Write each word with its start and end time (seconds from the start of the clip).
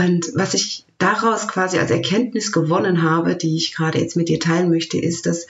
Und 0.00 0.32
was 0.34 0.54
ich 0.54 0.86
daraus 0.96 1.46
quasi 1.46 1.78
als 1.78 1.90
Erkenntnis 1.90 2.52
gewonnen 2.52 3.02
habe, 3.02 3.36
die 3.36 3.56
ich 3.56 3.74
gerade 3.74 3.98
jetzt 3.98 4.16
mit 4.16 4.30
dir 4.30 4.40
teilen 4.40 4.70
möchte, 4.70 4.98
ist, 4.98 5.26
dass 5.26 5.46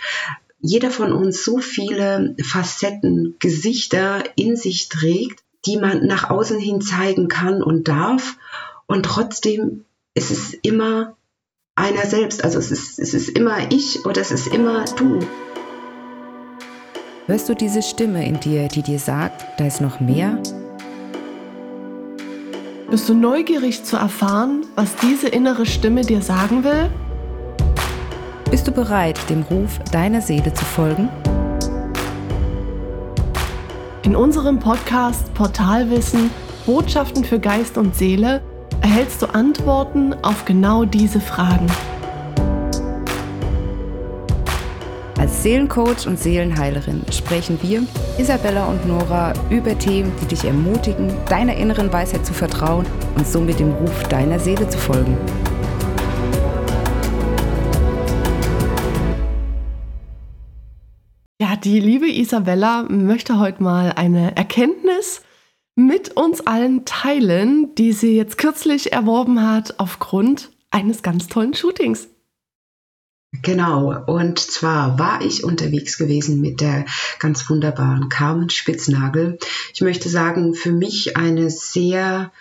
jeder 0.60 0.90
von 0.90 1.12
uns 1.12 1.44
so 1.44 1.58
viele 1.58 2.34
Facetten, 2.42 3.36
Gesichter 3.38 4.24
in 4.34 4.56
sich 4.56 4.88
trägt, 4.88 5.44
die 5.66 5.76
man 5.76 6.04
nach 6.06 6.30
außen 6.30 6.58
hin 6.58 6.80
zeigen 6.80 7.28
kann 7.28 7.62
und 7.62 7.86
darf. 7.86 8.38
Und 8.86 9.04
trotzdem 9.04 9.84
ist 10.14 10.32
es 10.32 10.52
immer 10.62 11.16
einer 11.76 12.06
selbst. 12.06 12.42
Also 12.42 12.58
es 12.58 12.72
ist, 12.72 12.98
es 12.98 13.14
ist 13.14 13.28
immer 13.28 13.70
ich 13.70 14.04
oder 14.04 14.20
es 14.20 14.32
ist 14.32 14.48
immer 14.48 14.84
du. 14.96 15.20
Hörst 17.26 17.48
du 17.48 17.54
diese 17.54 17.82
Stimme 17.82 18.26
in 18.26 18.40
dir, 18.40 18.66
die 18.66 18.82
dir 18.82 18.98
sagt, 18.98 19.60
da 19.60 19.66
ist 19.66 19.80
noch 19.80 20.00
mehr? 20.00 20.42
Bist 22.90 23.08
du 23.08 23.14
neugierig 23.14 23.84
zu 23.84 23.96
erfahren, 23.96 24.66
was 24.74 24.96
diese 24.96 25.28
innere 25.28 25.64
Stimme 25.64 26.00
dir 26.00 26.22
sagen 26.22 26.64
will? 26.64 26.90
Bist 28.50 28.66
du 28.66 28.72
bereit, 28.72 29.16
dem 29.30 29.42
Ruf 29.42 29.78
deiner 29.92 30.20
Seele 30.20 30.52
zu 30.52 30.64
folgen? 30.64 31.08
In 34.02 34.16
unserem 34.16 34.58
Podcast 34.58 35.32
Portalwissen 35.34 36.30
Botschaften 36.66 37.22
für 37.22 37.38
Geist 37.38 37.78
und 37.78 37.94
Seele 37.94 38.42
erhältst 38.80 39.22
du 39.22 39.26
Antworten 39.26 40.12
auf 40.24 40.44
genau 40.44 40.84
diese 40.84 41.20
Fragen. 41.20 41.68
Als 45.30 45.44
Seelencoach 45.44 46.08
und 46.08 46.18
Seelenheilerin 46.18 47.02
sprechen 47.12 47.56
wir, 47.62 47.86
Isabella 48.18 48.66
und 48.66 48.84
Nora, 48.84 49.32
über 49.48 49.78
Themen, 49.78 50.12
die 50.20 50.26
dich 50.26 50.44
ermutigen, 50.44 51.08
deiner 51.28 51.56
inneren 51.56 51.92
Weisheit 51.92 52.26
zu 52.26 52.34
vertrauen 52.34 52.84
und 53.14 53.24
somit 53.24 53.60
dem 53.60 53.70
Ruf 53.70 54.02
deiner 54.08 54.40
Seele 54.40 54.68
zu 54.68 54.76
folgen. 54.76 55.16
Ja, 61.40 61.54
die 61.54 61.78
liebe 61.78 62.10
Isabella 62.10 62.82
möchte 62.88 63.38
heute 63.38 63.62
mal 63.62 63.92
eine 63.94 64.36
Erkenntnis 64.36 65.22
mit 65.76 66.16
uns 66.16 66.44
allen 66.44 66.84
teilen, 66.84 67.72
die 67.76 67.92
sie 67.92 68.16
jetzt 68.16 68.36
kürzlich 68.36 68.92
erworben 68.92 69.48
hat 69.48 69.78
aufgrund 69.78 70.50
eines 70.72 71.04
ganz 71.04 71.28
tollen 71.28 71.54
Shootings. 71.54 72.08
Genau, 73.32 74.04
und 74.06 74.40
zwar 74.40 74.98
war 74.98 75.22
ich 75.22 75.44
unterwegs 75.44 75.96
gewesen 75.98 76.40
mit 76.40 76.60
der 76.60 76.84
ganz 77.20 77.48
wunderbaren 77.48 78.08
Carmen 78.08 78.50
Spitznagel. 78.50 79.38
Ich 79.72 79.80
möchte 79.80 80.08
sagen, 80.08 80.54
für 80.54 80.72
mich 80.72 81.16
eine 81.16 81.48
sehr 81.48 82.32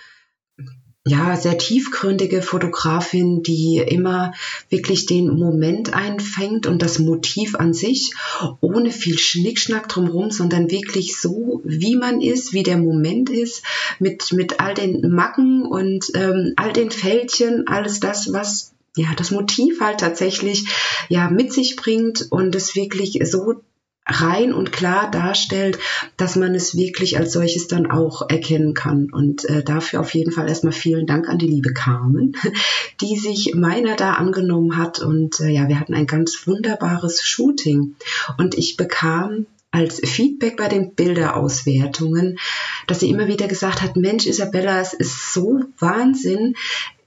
ja, 1.06 1.36
sehr 1.38 1.58
tiefgründige 1.58 2.42
Fotografin, 2.42 3.42
die 3.42 3.78
immer 3.78 4.34
wirklich 4.70 5.06
den 5.06 5.30
Moment 5.40 5.94
einfängt 5.94 6.68
und 6.68 6.82
das 6.82 7.00
Motiv 7.00 7.56
an 7.56 7.74
sich, 7.74 8.14
ohne 8.60 8.92
viel 8.92 9.18
Schnickschnack 9.18 9.88
drumherum, 9.88 10.30
sondern 10.30 10.70
wirklich 10.70 11.18
so, 11.18 11.62
wie 11.64 11.96
man 11.96 12.22
ist, 12.22 12.54
wie 12.54 12.64
der 12.64 12.78
Moment 12.78 13.30
ist, 13.30 13.64
mit, 14.00 14.34
mit 14.34 14.60
all 14.60 14.74
den 14.74 15.10
Macken 15.10 15.66
und 15.66 16.12
ähm, 16.16 16.54
all 16.58 16.74
den 16.74 16.92
Fältchen, 16.92 17.68
alles 17.68 18.00
das, 18.00 18.34
was 18.34 18.74
ja, 18.96 19.08
das 19.16 19.32
Motiv 19.32 19.82
halt 19.82 20.00
tatsächlich 20.00 20.68
ja 21.10 21.30
mit 21.30 21.54
sich 21.54 21.76
bringt 21.76 22.28
und 22.32 22.56
es 22.56 22.76
wirklich 22.76 23.20
so 23.24 23.62
rein 24.10 24.54
und 24.54 24.72
klar 24.72 25.10
darstellt, 25.12 25.80
dass 26.18 26.36
man 26.36 26.56
es 26.56 26.76
wirklich 26.76 27.18
als 27.18 27.34
solches 27.34 27.68
dann 27.68 27.90
auch 27.90 28.30
erkennen 28.30 28.74
kann. 28.74 29.10
Und 29.12 29.46
äh, 29.46 29.64
dafür 29.64 30.00
auf 30.02 30.14
jeden 30.14 30.32
Fall 30.32 30.50
erstmal 30.50 30.74
vielen 30.74 31.06
Dank 31.06 31.30
an 31.30 31.38
die 31.38 31.48
liebe 31.48 31.74
Carmen, 31.74 32.36
die 33.02 33.18
sich 33.18 33.54
meiner 33.56 33.96
da 33.96 34.14
angenommen 34.14 34.78
hat. 34.78 35.00
Und 35.00 35.40
äh, 35.40 35.50
ja, 35.50 35.68
wir 35.68 35.80
hatten 35.80 35.94
ein 35.94 36.08
ganz 36.08 36.48
wunderbares 36.48 37.22
Shooting. 37.22 37.96
Und 38.38 38.56
ich 38.56 38.78
bekam 38.78 39.46
als 39.72 40.00
Feedback 40.00 40.58
bei 40.58 40.68
den 40.68 40.96
Bilderauswertungen, 40.96 42.40
dass 42.88 43.02
sie 43.02 43.10
immer 43.10 43.28
wieder 43.28 43.48
gesagt 43.48 43.84
hat, 43.84 43.98
Mensch, 43.98 44.26
Isabella, 44.26 44.82
es 44.82 44.94
ist 44.94 45.32
so 45.32 45.60
Wahnsinn, 45.78 46.56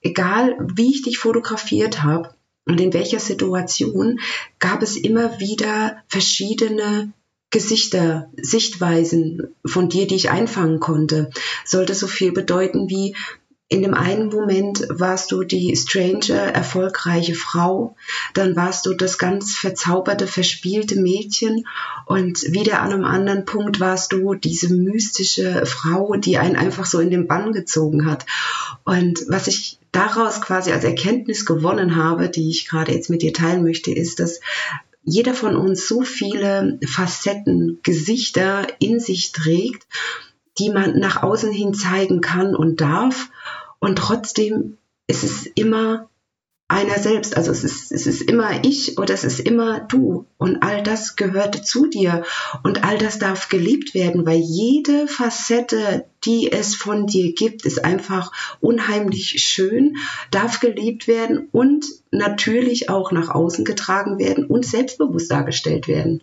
egal 0.03 0.57
wie 0.75 0.91
ich 0.91 1.03
dich 1.03 1.19
fotografiert 1.19 2.03
habe 2.03 2.35
und 2.67 2.81
in 2.81 2.93
welcher 2.93 3.21
Situation, 3.21 4.21
gab 4.59 4.83
es 4.83 4.97
immer 4.97 5.41
wieder 5.41 6.03
verschiedene 6.07 7.13
Gesichter, 7.51 8.31
Sichtweisen 8.37 9.55
von 9.67 9.91
dir, 9.91 10.07
die 10.07 10.15
ich 10.15 10.31
einfangen 10.31 10.81
konnte. 10.81 11.31
Sollte 11.67 11.95
so 11.95 12.07
viel 12.07 12.33
bedeuten 12.33 12.89
wie, 12.89 13.15
in 13.73 13.83
dem 13.83 13.95
einen 13.95 14.29
Moment 14.29 14.87
warst 14.91 15.33
du 15.33 15.45
die 15.45 15.75
stranger, 15.77 16.37
erfolgreiche 16.37 17.35
Frau, 17.35 17.97
dann 18.35 18.55
warst 18.55 18.85
du 18.85 18.93
das 18.93 19.17
ganz 19.17 19.55
verzauberte, 19.55 20.27
verspielte 20.27 21.01
Mädchen. 21.01 21.67
Und 22.05 22.43
wieder 22.53 22.83
an 22.83 22.93
einem 22.93 23.05
anderen 23.05 23.47
Punkt 23.47 23.81
warst 23.81 24.13
du 24.13 24.35
diese 24.35 24.75
mystische 24.75 25.65
Frau, 25.65 26.17
die 26.17 26.37
einen 26.37 26.57
einfach 26.57 26.85
so 26.85 27.01
in 27.01 27.11
den 27.11 27.27
Bann 27.27 27.53
gezogen 27.53 28.05
hat. 28.05 28.27
Und 28.85 29.25
was 29.29 29.47
ich 29.47 29.79
daraus 29.91 30.43
quasi 30.43 30.71
als 30.71 30.85
Erkenntnis 30.85 31.47
gewonnen 31.47 31.97
habe, 31.97 32.29
die 32.29 32.51
ich 32.51 32.69
gerade 32.69 32.93
jetzt 32.93 33.09
mit 33.09 33.23
dir 33.23 33.33
teilen 33.33 33.63
möchte, 33.63 33.91
ist, 33.91 34.21
dass 34.21 34.41
jeder 35.03 35.33
von 35.33 35.57
uns 35.57 35.89
so 35.89 36.03
viele 36.03 36.79
Facetten, 36.87 37.81
Gesichter 37.83 38.67
in 38.81 39.01
sich 39.01 39.33
trägt, 39.33 39.87
die 40.59 40.71
man 40.71 40.99
nach 40.99 41.23
außen 41.23 41.51
hin 41.51 41.75
zeigen 41.75 42.21
kann 42.21 42.55
und 42.55 42.81
darf 42.81 43.31
und 43.83 43.97
trotzdem 43.97 44.79
ist 45.09 45.25
es 45.25 45.45
immer 45.45 46.09
einer 46.69 47.01
selbst. 47.01 47.37
Also 47.37 47.51
es 47.51 47.65
ist, 47.65 47.91
es 47.91 48.07
ist 48.07 48.23
immer 48.23 48.65
ich 48.65 48.97
oder 48.97 49.13
es 49.13 49.25
ist 49.25 49.41
immer 49.41 49.81
du. 49.81 50.27
Und 50.39 50.63
all 50.63 50.85
das 50.85 51.17
gehört 51.17 51.67
zu 51.67 51.89
dir. 51.89 52.23
Und 52.63 52.85
all 52.85 52.97
das 52.97 53.19
darf 53.19 53.49
geliebt 53.49 53.93
werden, 53.93 54.25
weil 54.25 54.39
jede 54.39 55.09
Facette, 55.09 56.07
die 56.25 56.53
es 56.53 56.77
von 56.77 57.09
dir 57.09 57.35
gibt, 57.35 57.67
ist 57.67 57.85
einfach 57.85 58.31
unheimlich 58.61 59.43
schön, 59.43 59.97
darf 60.31 60.61
geliebt 60.61 61.09
werden 61.09 61.49
und 61.51 61.85
natürlich 62.13 62.89
auch 62.89 63.11
nach 63.11 63.31
außen 63.31 63.65
getragen 63.65 64.21
werden 64.21 64.47
und 64.47 64.65
selbstbewusst 64.65 65.33
dargestellt 65.33 65.89
werden. 65.89 66.23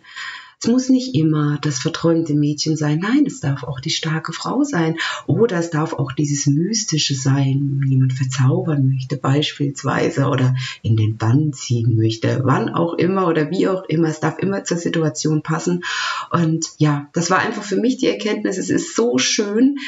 Es 0.62 0.68
muss 0.68 0.90
nicht 0.90 1.14
immer 1.14 1.58
das 1.62 1.78
verträumte 1.78 2.34
Mädchen 2.34 2.76
sein. 2.76 2.98
Nein, 2.98 3.24
es 3.26 3.40
darf 3.40 3.64
auch 3.64 3.80
die 3.80 3.88
starke 3.88 4.34
Frau 4.34 4.62
sein. 4.62 4.98
Oder 5.26 5.58
es 5.58 5.70
darf 5.70 5.94
auch 5.94 6.12
dieses 6.12 6.46
Mystische 6.46 7.14
sein, 7.14 7.78
wenn 7.80 7.90
jemand 7.90 8.12
verzaubern 8.12 8.86
möchte 8.86 9.16
beispielsweise 9.16 10.26
oder 10.26 10.54
in 10.82 10.96
den 10.96 11.16
Bann 11.16 11.54
ziehen 11.54 11.96
möchte. 11.96 12.42
Wann 12.44 12.68
auch 12.68 12.92
immer 12.92 13.26
oder 13.26 13.50
wie 13.50 13.68
auch 13.68 13.84
immer. 13.84 14.08
Es 14.08 14.20
darf 14.20 14.38
immer 14.38 14.62
zur 14.64 14.76
Situation 14.76 15.42
passen. 15.42 15.82
Und 16.30 16.66
ja, 16.76 17.08
das 17.14 17.30
war 17.30 17.38
einfach 17.38 17.64
für 17.64 17.76
mich 17.76 17.96
die 17.96 18.08
Erkenntnis. 18.08 18.58
Es 18.58 18.68
ist 18.68 18.94
so 18.94 19.16
schön. 19.16 19.78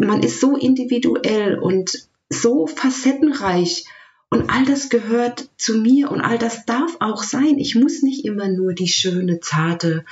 Man 0.00 0.24
ist 0.24 0.40
so 0.40 0.56
individuell 0.56 1.60
und 1.60 2.08
so 2.28 2.66
facettenreich 2.66 3.84
und 4.34 4.50
all 4.50 4.64
das 4.64 4.88
gehört 4.88 5.48
zu 5.56 5.78
mir 5.78 6.10
und 6.10 6.20
all 6.20 6.38
das 6.38 6.66
darf 6.66 6.96
auch 6.98 7.22
sein. 7.22 7.56
Ich 7.58 7.76
muss 7.76 8.02
nicht 8.02 8.24
immer 8.24 8.48
nur 8.48 8.72
die 8.72 8.88
schöne, 8.88 9.38
zarte, 9.38 10.04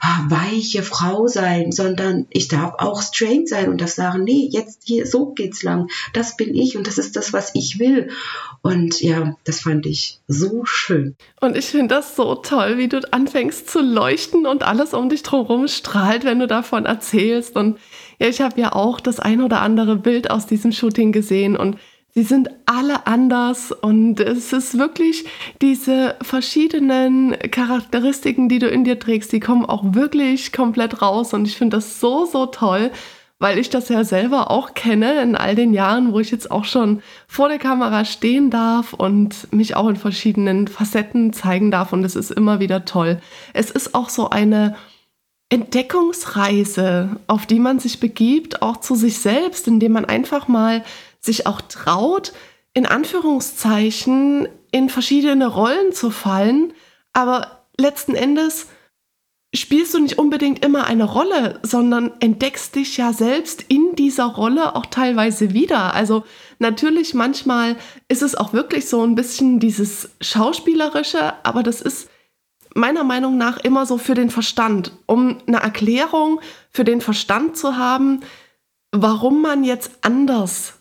ah, 0.00 0.24
weiche 0.28 0.82
Frau 0.82 1.26
sein, 1.26 1.70
sondern 1.70 2.26
ich 2.30 2.48
darf 2.48 2.76
auch 2.78 3.02
straight 3.02 3.46
sein 3.46 3.68
und 3.68 3.82
darf 3.82 3.90
sagen, 3.90 4.24
nee, 4.24 4.48
jetzt 4.50 4.84
hier, 4.84 5.06
so 5.06 5.32
geht's 5.32 5.62
lang. 5.62 5.90
Das 6.14 6.38
bin 6.38 6.54
ich 6.54 6.78
und 6.78 6.86
das 6.86 6.96
ist 6.96 7.14
das, 7.14 7.34
was 7.34 7.54
ich 7.54 7.78
will. 7.78 8.08
Und 8.62 9.02
ja, 9.02 9.36
das 9.44 9.60
fand 9.60 9.84
ich 9.84 10.18
so 10.26 10.64
schön. 10.64 11.14
Und 11.38 11.54
ich 11.54 11.66
finde 11.66 11.94
das 11.94 12.16
so 12.16 12.36
toll, 12.36 12.78
wie 12.78 12.88
du 12.88 13.00
anfängst 13.12 13.68
zu 13.68 13.82
leuchten 13.82 14.46
und 14.46 14.62
alles 14.62 14.94
um 14.94 15.10
dich 15.10 15.22
drumherum 15.22 15.68
strahlt, 15.68 16.24
wenn 16.24 16.38
du 16.38 16.46
davon 16.46 16.86
erzählst. 16.86 17.54
Und 17.54 17.78
ja, 18.18 18.28
ich 18.28 18.40
habe 18.40 18.58
ja 18.58 18.72
auch 18.72 18.98
das 18.98 19.20
ein 19.20 19.42
oder 19.42 19.60
andere 19.60 19.96
Bild 19.96 20.30
aus 20.30 20.46
diesem 20.46 20.72
Shooting 20.72 21.12
gesehen 21.12 21.54
und 21.54 21.76
Sie 22.14 22.22
sind 22.22 22.50
alle 22.66 23.06
anders 23.06 23.70
und 23.70 24.18
es 24.18 24.52
ist 24.52 24.78
wirklich 24.78 25.26
diese 25.60 26.16
verschiedenen 26.22 27.36
Charakteristiken, 27.50 28.48
die 28.48 28.58
du 28.58 28.68
in 28.68 28.84
dir 28.84 28.98
trägst, 28.98 29.30
die 29.30 29.40
kommen 29.40 29.66
auch 29.66 29.94
wirklich 29.94 30.52
komplett 30.52 31.02
raus 31.02 31.34
und 31.34 31.46
ich 31.46 31.56
finde 31.56 31.76
das 31.76 32.00
so, 32.00 32.24
so 32.24 32.46
toll, 32.46 32.90
weil 33.38 33.58
ich 33.58 33.70
das 33.70 33.88
ja 33.88 34.02
selber 34.04 34.50
auch 34.50 34.74
kenne 34.74 35.22
in 35.22 35.36
all 35.36 35.54
den 35.54 35.72
Jahren, 35.72 36.12
wo 36.12 36.18
ich 36.18 36.30
jetzt 36.30 36.50
auch 36.50 36.64
schon 36.64 37.02
vor 37.28 37.48
der 37.48 37.58
Kamera 37.58 38.04
stehen 38.04 38.50
darf 38.50 38.94
und 38.94 39.52
mich 39.52 39.76
auch 39.76 39.88
in 39.88 39.96
verschiedenen 39.96 40.66
Facetten 40.66 41.32
zeigen 41.32 41.70
darf 41.70 41.92
und 41.92 42.04
es 42.04 42.16
ist 42.16 42.30
immer 42.30 42.58
wieder 42.58 42.84
toll. 42.84 43.20
Es 43.52 43.70
ist 43.70 43.94
auch 43.94 44.08
so 44.08 44.30
eine 44.30 44.76
Entdeckungsreise, 45.50 47.16
auf 47.26 47.46
die 47.46 47.58
man 47.58 47.78
sich 47.78 48.00
begibt, 48.00 48.60
auch 48.60 48.78
zu 48.78 48.94
sich 48.94 49.18
selbst, 49.18 49.66
indem 49.66 49.92
man 49.92 50.04
einfach 50.04 50.46
mal 50.46 50.84
sich 51.20 51.46
auch 51.46 51.60
traut, 51.60 52.32
in 52.74 52.86
Anführungszeichen 52.86 54.48
in 54.70 54.88
verschiedene 54.88 55.46
Rollen 55.46 55.92
zu 55.92 56.10
fallen, 56.10 56.72
aber 57.12 57.64
letzten 57.78 58.14
Endes 58.14 58.66
spielst 59.54 59.94
du 59.94 59.98
nicht 59.98 60.18
unbedingt 60.18 60.64
immer 60.64 60.86
eine 60.86 61.04
Rolle, 61.04 61.58
sondern 61.62 62.12
entdeckst 62.20 62.74
dich 62.74 62.98
ja 62.98 63.12
selbst 63.12 63.64
in 63.68 63.94
dieser 63.96 64.26
Rolle 64.26 64.76
auch 64.76 64.86
teilweise 64.86 65.54
wieder. 65.54 65.94
Also 65.94 66.24
natürlich 66.58 67.14
manchmal 67.14 67.76
ist 68.08 68.22
es 68.22 68.34
auch 68.34 68.52
wirklich 68.52 68.88
so 68.88 69.02
ein 69.02 69.14
bisschen 69.14 69.58
dieses 69.58 70.10
Schauspielerische, 70.20 71.32
aber 71.44 71.62
das 71.62 71.80
ist 71.80 72.10
meiner 72.74 73.04
Meinung 73.04 73.38
nach 73.38 73.58
immer 73.58 73.86
so 73.86 73.96
für 73.96 74.14
den 74.14 74.30
Verstand, 74.30 74.92
um 75.06 75.38
eine 75.46 75.58
Erklärung 75.58 76.40
für 76.70 76.84
den 76.84 77.00
Verstand 77.00 77.56
zu 77.56 77.76
haben, 77.78 78.20
warum 78.92 79.40
man 79.40 79.64
jetzt 79.64 79.92
anders 80.02 80.77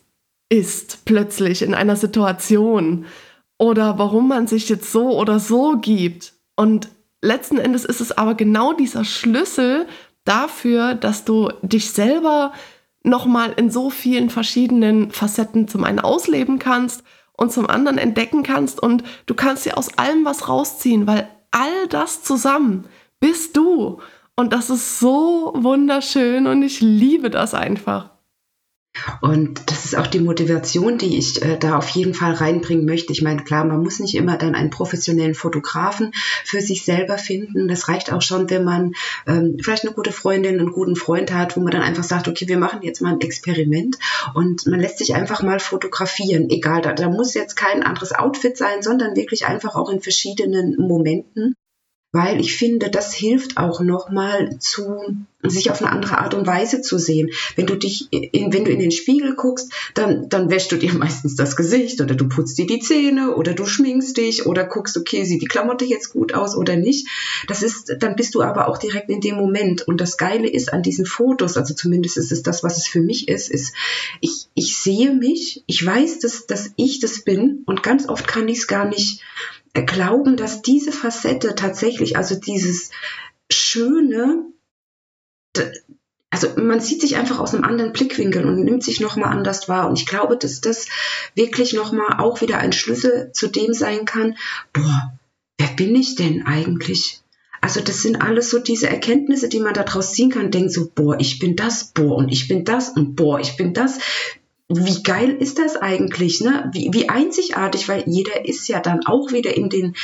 ist 0.49 1.05
plötzlich 1.05 1.61
in 1.61 1.73
einer 1.73 1.95
Situation 1.95 3.05
oder 3.57 3.97
warum 3.97 4.27
man 4.27 4.47
sich 4.47 4.69
jetzt 4.69 4.91
so 4.91 5.17
oder 5.17 5.39
so 5.39 5.77
gibt. 5.77 6.33
Und 6.55 6.89
letzten 7.21 7.57
Endes 7.57 7.85
ist 7.85 8.01
es 8.01 8.11
aber 8.11 8.35
genau 8.35 8.73
dieser 8.73 9.03
Schlüssel 9.03 9.87
dafür, 10.23 10.95
dass 10.95 11.25
du 11.25 11.51
dich 11.61 11.91
selber 11.91 12.53
nochmal 13.03 13.53
in 13.55 13.71
so 13.71 13.89
vielen 13.89 14.29
verschiedenen 14.29 15.11
Facetten 15.11 15.67
zum 15.67 15.83
einen 15.83 15.99
ausleben 15.99 16.59
kannst 16.59 17.03
und 17.33 17.51
zum 17.51 17.69
anderen 17.69 17.97
entdecken 17.97 18.43
kannst 18.43 18.81
und 18.81 19.03
du 19.25 19.33
kannst 19.33 19.65
dir 19.65 19.77
aus 19.77 19.97
allem 19.97 20.25
was 20.25 20.49
rausziehen, 20.49 21.07
weil 21.07 21.29
all 21.51 21.87
das 21.89 22.23
zusammen 22.23 22.85
bist 23.19 23.55
du. 23.55 23.99
Und 24.35 24.53
das 24.53 24.69
ist 24.69 24.99
so 24.99 25.53
wunderschön 25.55 26.45
und 26.45 26.61
ich 26.61 26.81
liebe 26.81 27.29
das 27.29 27.53
einfach. 27.53 28.16
Und 29.21 29.69
das 29.69 29.85
ist 29.85 29.95
auch 29.95 30.07
die 30.07 30.19
Motivation, 30.19 30.97
die 30.97 31.17
ich 31.17 31.41
äh, 31.41 31.57
da 31.57 31.77
auf 31.77 31.89
jeden 31.89 32.13
Fall 32.13 32.33
reinbringen 32.33 32.85
möchte. 32.85 33.13
Ich 33.13 33.21
meine, 33.21 33.43
klar, 33.43 33.65
man 33.65 33.81
muss 33.81 33.99
nicht 33.99 34.15
immer 34.15 34.37
dann 34.37 34.55
einen 34.55 34.69
professionellen 34.69 35.35
Fotografen 35.35 36.11
für 36.43 36.61
sich 36.61 36.85
selber 36.85 37.17
finden. 37.17 37.67
Das 37.67 37.87
reicht 37.87 38.11
auch 38.11 38.21
schon, 38.21 38.49
wenn 38.49 38.63
man 38.63 38.93
ähm, 39.25 39.57
vielleicht 39.61 39.85
eine 39.85 39.93
gute 39.93 40.11
Freundin, 40.11 40.59
einen 40.59 40.71
guten 40.71 40.95
Freund 40.95 41.33
hat, 41.33 41.55
wo 41.55 41.61
man 41.61 41.71
dann 41.71 41.81
einfach 41.81 42.03
sagt, 42.03 42.27
okay, 42.27 42.47
wir 42.47 42.57
machen 42.57 42.81
jetzt 42.81 43.01
mal 43.01 43.13
ein 43.13 43.21
Experiment 43.21 43.97
und 44.33 44.65
man 44.67 44.79
lässt 44.79 44.99
sich 44.99 45.15
einfach 45.15 45.43
mal 45.43 45.59
fotografieren. 45.59 46.49
Egal, 46.49 46.81
da, 46.81 46.93
da 46.93 47.09
muss 47.09 47.33
jetzt 47.33 47.55
kein 47.55 47.83
anderes 47.83 48.13
Outfit 48.13 48.57
sein, 48.57 48.81
sondern 48.81 49.15
wirklich 49.15 49.45
einfach 49.45 49.75
auch 49.75 49.89
in 49.89 50.01
verschiedenen 50.01 50.75
Momenten 50.77 51.55
weil 52.17 52.41
ich 52.41 52.57
finde, 52.57 52.89
das 52.89 53.13
hilft 53.13 53.57
auch 53.57 53.79
nochmal 53.79 54.57
zu 54.57 55.15
sich 55.43 55.69
auf 55.69 55.81
eine 55.81 55.91
andere 55.91 56.17
Art 56.17 56.33
und 56.33 56.47
Weise 56.47 56.81
zu 56.81 56.97
sehen. 56.97 57.29
Wenn 57.55 57.67
du 57.67 57.75
dich, 57.75 58.07
in, 58.09 58.51
wenn 58.51 58.65
du 58.65 58.71
in 58.71 58.79
den 58.79 58.91
Spiegel 58.91 59.35
guckst, 59.35 59.71
dann, 59.93 60.27
dann 60.29 60.49
wäschst 60.49 60.71
du 60.71 60.77
dir 60.77 60.93
meistens 60.95 61.35
das 61.35 61.55
Gesicht 61.55 62.01
oder 62.01 62.15
du 62.15 62.27
putzt 62.27 62.57
dir 62.57 62.65
die 62.65 62.79
Zähne 62.79 63.35
oder 63.35 63.53
du 63.53 63.67
schminkst 63.67 64.17
dich 64.17 64.47
oder 64.47 64.65
guckst, 64.65 64.97
okay, 64.97 65.25
sieht 65.25 65.43
die 65.43 65.47
Klamotte 65.47 65.85
jetzt 65.85 66.11
gut 66.11 66.33
aus 66.33 66.57
oder 66.57 66.75
nicht. 66.75 67.07
Das 67.47 67.61
ist, 67.61 67.95
dann 67.99 68.15
bist 68.15 68.33
du 68.33 68.41
aber 68.41 68.67
auch 68.67 68.79
direkt 68.79 69.09
in 69.09 69.21
dem 69.21 69.35
Moment. 69.35 69.87
Und 69.87 70.01
das 70.01 70.17
Geile 70.17 70.49
ist 70.49 70.73
an 70.73 70.81
diesen 70.81 71.05
Fotos, 71.05 71.55
also 71.55 71.75
zumindest 71.75 72.17
ist 72.17 72.31
es 72.31 72.41
das, 72.41 72.63
was 72.63 72.77
es 72.77 72.87
für 72.87 73.01
mich 73.01 73.27
ist, 73.27 73.51
ist, 73.51 73.75
ich, 74.21 74.47
ich 74.55 74.77
sehe 74.77 75.13
mich, 75.13 75.63
ich 75.67 75.85
weiß, 75.85 76.17
dass, 76.19 76.47
dass 76.47 76.71
ich 76.77 76.99
das 76.99 77.21
bin 77.21 77.61
und 77.67 77.83
ganz 77.83 78.09
oft 78.09 78.27
kann 78.27 78.47
ich 78.47 78.57
es 78.57 78.67
gar 78.67 78.85
nicht 78.85 79.21
glauben, 79.81 80.37
dass 80.37 80.61
diese 80.61 80.91
Facette 80.91 81.55
tatsächlich, 81.55 82.17
also 82.17 82.35
dieses 82.35 82.91
Schöne, 83.49 84.45
also 86.29 86.49
man 86.57 86.79
sieht 86.79 87.01
sich 87.01 87.15
einfach 87.17 87.39
aus 87.39 87.53
einem 87.53 87.63
anderen 87.63 87.93
Blickwinkel 87.93 88.45
und 88.45 88.63
nimmt 88.63 88.83
sich 88.83 88.99
nochmal 88.99 89.31
anders 89.31 89.69
wahr. 89.69 89.89
Und 89.89 89.97
ich 89.97 90.05
glaube, 90.05 90.37
dass 90.37 90.61
das 90.61 90.87
wirklich 91.35 91.73
nochmal 91.73 92.19
auch 92.19 92.41
wieder 92.41 92.59
ein 92.59 92.73
Schlüssel 92.73 93.31
zu 93.33 93.47
dem 93.47 93.73
sein 93.73 94.05
kann, 94.05 94.37
boah, 94.73 95.17
wer 95.57 95.69
bin 95.69 95.95
ich 95.95 96.15
denn 96.15 96.45
eigentlich? 96.45 97.21
Also 97.61 97.81
das 97.81 98.01
sind 98.01 98.21
alles 98.21 98.49
so 98.49 98.59
diese 98.59 98.87
Erkenntnisse, 98.87 99.49
die 99.49 99.59
man 99.59 99.73
daraus 99.73 100.13
ziehen 100.13 100.29
kann, 100.29 100.51
denkt 100.51 100.71
so, 100.71 100.91
boah, 100.93 101.19
ich 101.19 101.39
bin 101.39 101.55
das, 101.55 101.85
boah, 101.85 102.17
und 102.17 102.29
ich 102.29 102.47
bin 102.47 102.65
das 102.65 102.89
und 102.89 103.15
boah, 103.15 103.39
ich 103.39 103.57
bin 103.57 103.73
das 103.73 103.99
wie 104.69 105.01
geil 105.01 105.37
ist 105.39 105.59
das 105.59 105.77
eigentlich, 105.77 106.41
ne? 106.41 106.69
Wie, 106.73 106.89
wie 106.91 107.09
einzigartig, 107.09 107.87
weil 107.87 108.03
jeder 108.05 108.45
ist 108.45 108.67
ja 108.67 108.79
dann 108.79 109.05
auch 109.05 109.31
wieder 109.31 109.55
in 109.55 109.69
den 109.69 109.95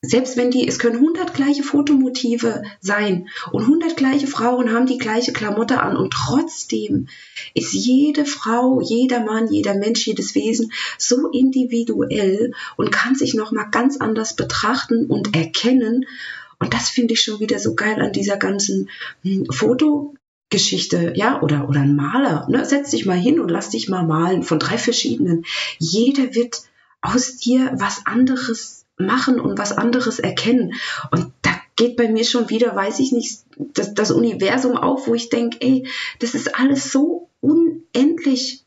selbst 0.00 0.36
wenn 0.36 0.52
die, 0.52 0.66
es 0.66 0.78
können 0.78 0.96
100 0.96 1.34
gleiche 1.34 1.64
Fotomotive 1.64 2.62
sein 2.80 3.28
und 3.50 3.62
100 3.62 3.96
gleiche 3.96 4.28
Frauen 4.28 4.72
haben 4.72 4.86
die 4.86 4.98
gleiche 4.98 5.32
Klamotte 5.32 5.80
an 5.80 5.96
und 5.96 6.12
trotzdem 6.12 7.08
ist 7.52 7.72
jede 7.72 8.24
Frau, 8.24 8.80
jeder 8.80 9.24
Mann, 9.24 9.48
jeder 9.48 9.74
Mensch, 9.74 10.06
jedes 10.06 10.36
Wesen 10.36 10.72
so 10.98 11.28
individuell 11.30 12.52
und 12.76 12.92
kann 12.92 13.16
sich 13.16 13.34
nochmal 13.34 13.70
ganz 13.72 13.96
anders 13.96 14.36
betrachten 14.36 15.06
und 15.06 15.34
erkennen. 15.34 16.06
Und 16.60 16.74
das 16.74 16.90
finde 16.90 17.14
ich 17.14 17.22
schon 17.22 17.40
wieder 17.40 17.58
so 17.58 17.74
geil 17.74 18.00
an 18.00 18.12
dieser 18.12 18.36
ganzen 18.36 18.90
hm, 19.22 19.46
Foto, 19.50 20.14
Geschichte, 20.50 21.12
ja, 21.14 21.42
oder, 21.42 21.68
oder 21.68 21.80
ein 21.80 21.94
Maler, 21.94 22.46
ne? 22.48 22.64
setz 22.64 22.90
dich 22.90 23.04
mal 23.04 23.18
hin 23.18 23.38
und 23.38 23.50
lass 23.50 23.70
dich 23.70 23.88
mal 23.88 24.04
malen 24.04 24.42
von 24.42 24.58
drei 24.58 24.78
verschiedenen. 24.78 25.44
Jeder 25.78 26.34
wird 26.34 26.62
aus 27.02 27.36
dir 27.36 27.72
was 27.76 28.06
anderes 28.06 28.86
machen 28.96 29.40
und 29.40 29.58
was 29.58 29.72
anderes 29.72 30.18
erkennen. 30.18 30.74
Und 31.10 31.32
da 31.42 31.50
geht 31.76 31.96
bei 31.96 32.08
mir 32.08 32.24
schon 32.24 32.50
wieder, 32.50 32.74
weiß 32.74 32.98
ich 32.98 33.12
nicht, 33.12 33.40
das, 33.56 33.94
das 33.94 34.10
Universum 34.10 34.76
auf, 34.76 35.06
wo 35.06 35.14
ich 35.14 35.28
denke, 35.28 35.58
ey, 35.60 35.86
das 36.18 36.34
ist 36.34 36.58
alles 36.58 36.90
so 36.90 37.28
unendlich. 37.40 38.64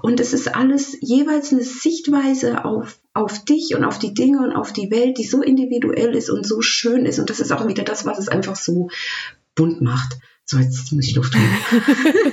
Und 0.00 0.20
es 0.20 0.32
ist 0.32 0.54
alles 0.54 0.96
jeweils 1.00 1.52
eine 1.52 1.62
Sichtweise 1.62 2.64
auf, 2.64 2.98
auf 3.12 3.44
dich 3.44 3.74
und 3.74 3.84
auf 3.84 3.98
die 3.98 4.14
Dinge 4.14 4.38
und 4.38 4.52
auf 4.52 4.72
die 4.72 4.90
Welt, 4.90 5.18
die 5.18 5.24
so 5.26 5.42
individuell 5.42 6.14
ist 6.14 6.30
und 6.30 6.46
so 6.46 6.62
schön 6.62 7.04
ist. 7.04 7.18
Und 7.18 7.28
das 7.28 7.40
ist 7.40 7.52
auch 7.52 7.68
wieder 7.68 7.82
das, 7.82 8.06
was 8.06 8.18
es 8.18 8.28
einfach 8.28 8.56
so 8.56 8.88
bunt 9.54 9.82
macht. 9.82 10.16
So, 10.44 10.58
jetzt 10.58 10.92
muss 10.92 11.06
ich 11.06 11.14
Luft 11.14 11.34
holen. 11.34 12.32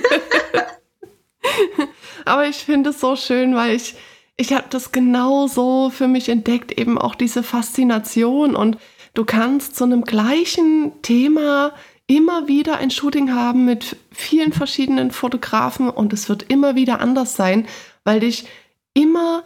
Aber 2.24 2.46
ich 2.46 2.56
finde 2.56 2.90
es 2.90 3.00
so 3.00 3.16
schön, 3.16 3.54
weil 3.54 3.74
ich, 3.74 3.94
ich 4.36 4.52
habe 4.52 4.66
das 4.70 4.92
genau 4.92 5.46
so 5.46 5.90
für 5.90 6.08
mich 6.08 6.28
entdeckt, 6.28 6.78
eben 6.78 6.98
auch 6.98 7.14
diese 7.14 7.42
Faszination. 7.42 8.54
Und 8.54 8.78
du 9.14 9.24
kannst 9.24 9.76
zu 9.76 9.84
einem 9.84 10.04
gleichen 10.04 10.92
Thema 11.02 11.72
immer 12.06 12.48
wieder 12.48 12.78
ein 12.78 12.90
Shooting 12.90 13.32
haben 13.32 13.64
mit 13.64 13.96
vielen 14.10 14.52
verschiedenen 14.52 15.12
Fotografen 15.12 15.88
und 15.88 16.12
es 16.12 16.28
wird 16.28 16.42
immer 16.50 16.74
wieder 16.74 17.00
anders 17.00 17.36
sein, 17.36 17.66
weil 18.02 18.20
dich 18.20 18.46
immer 18.94 19.44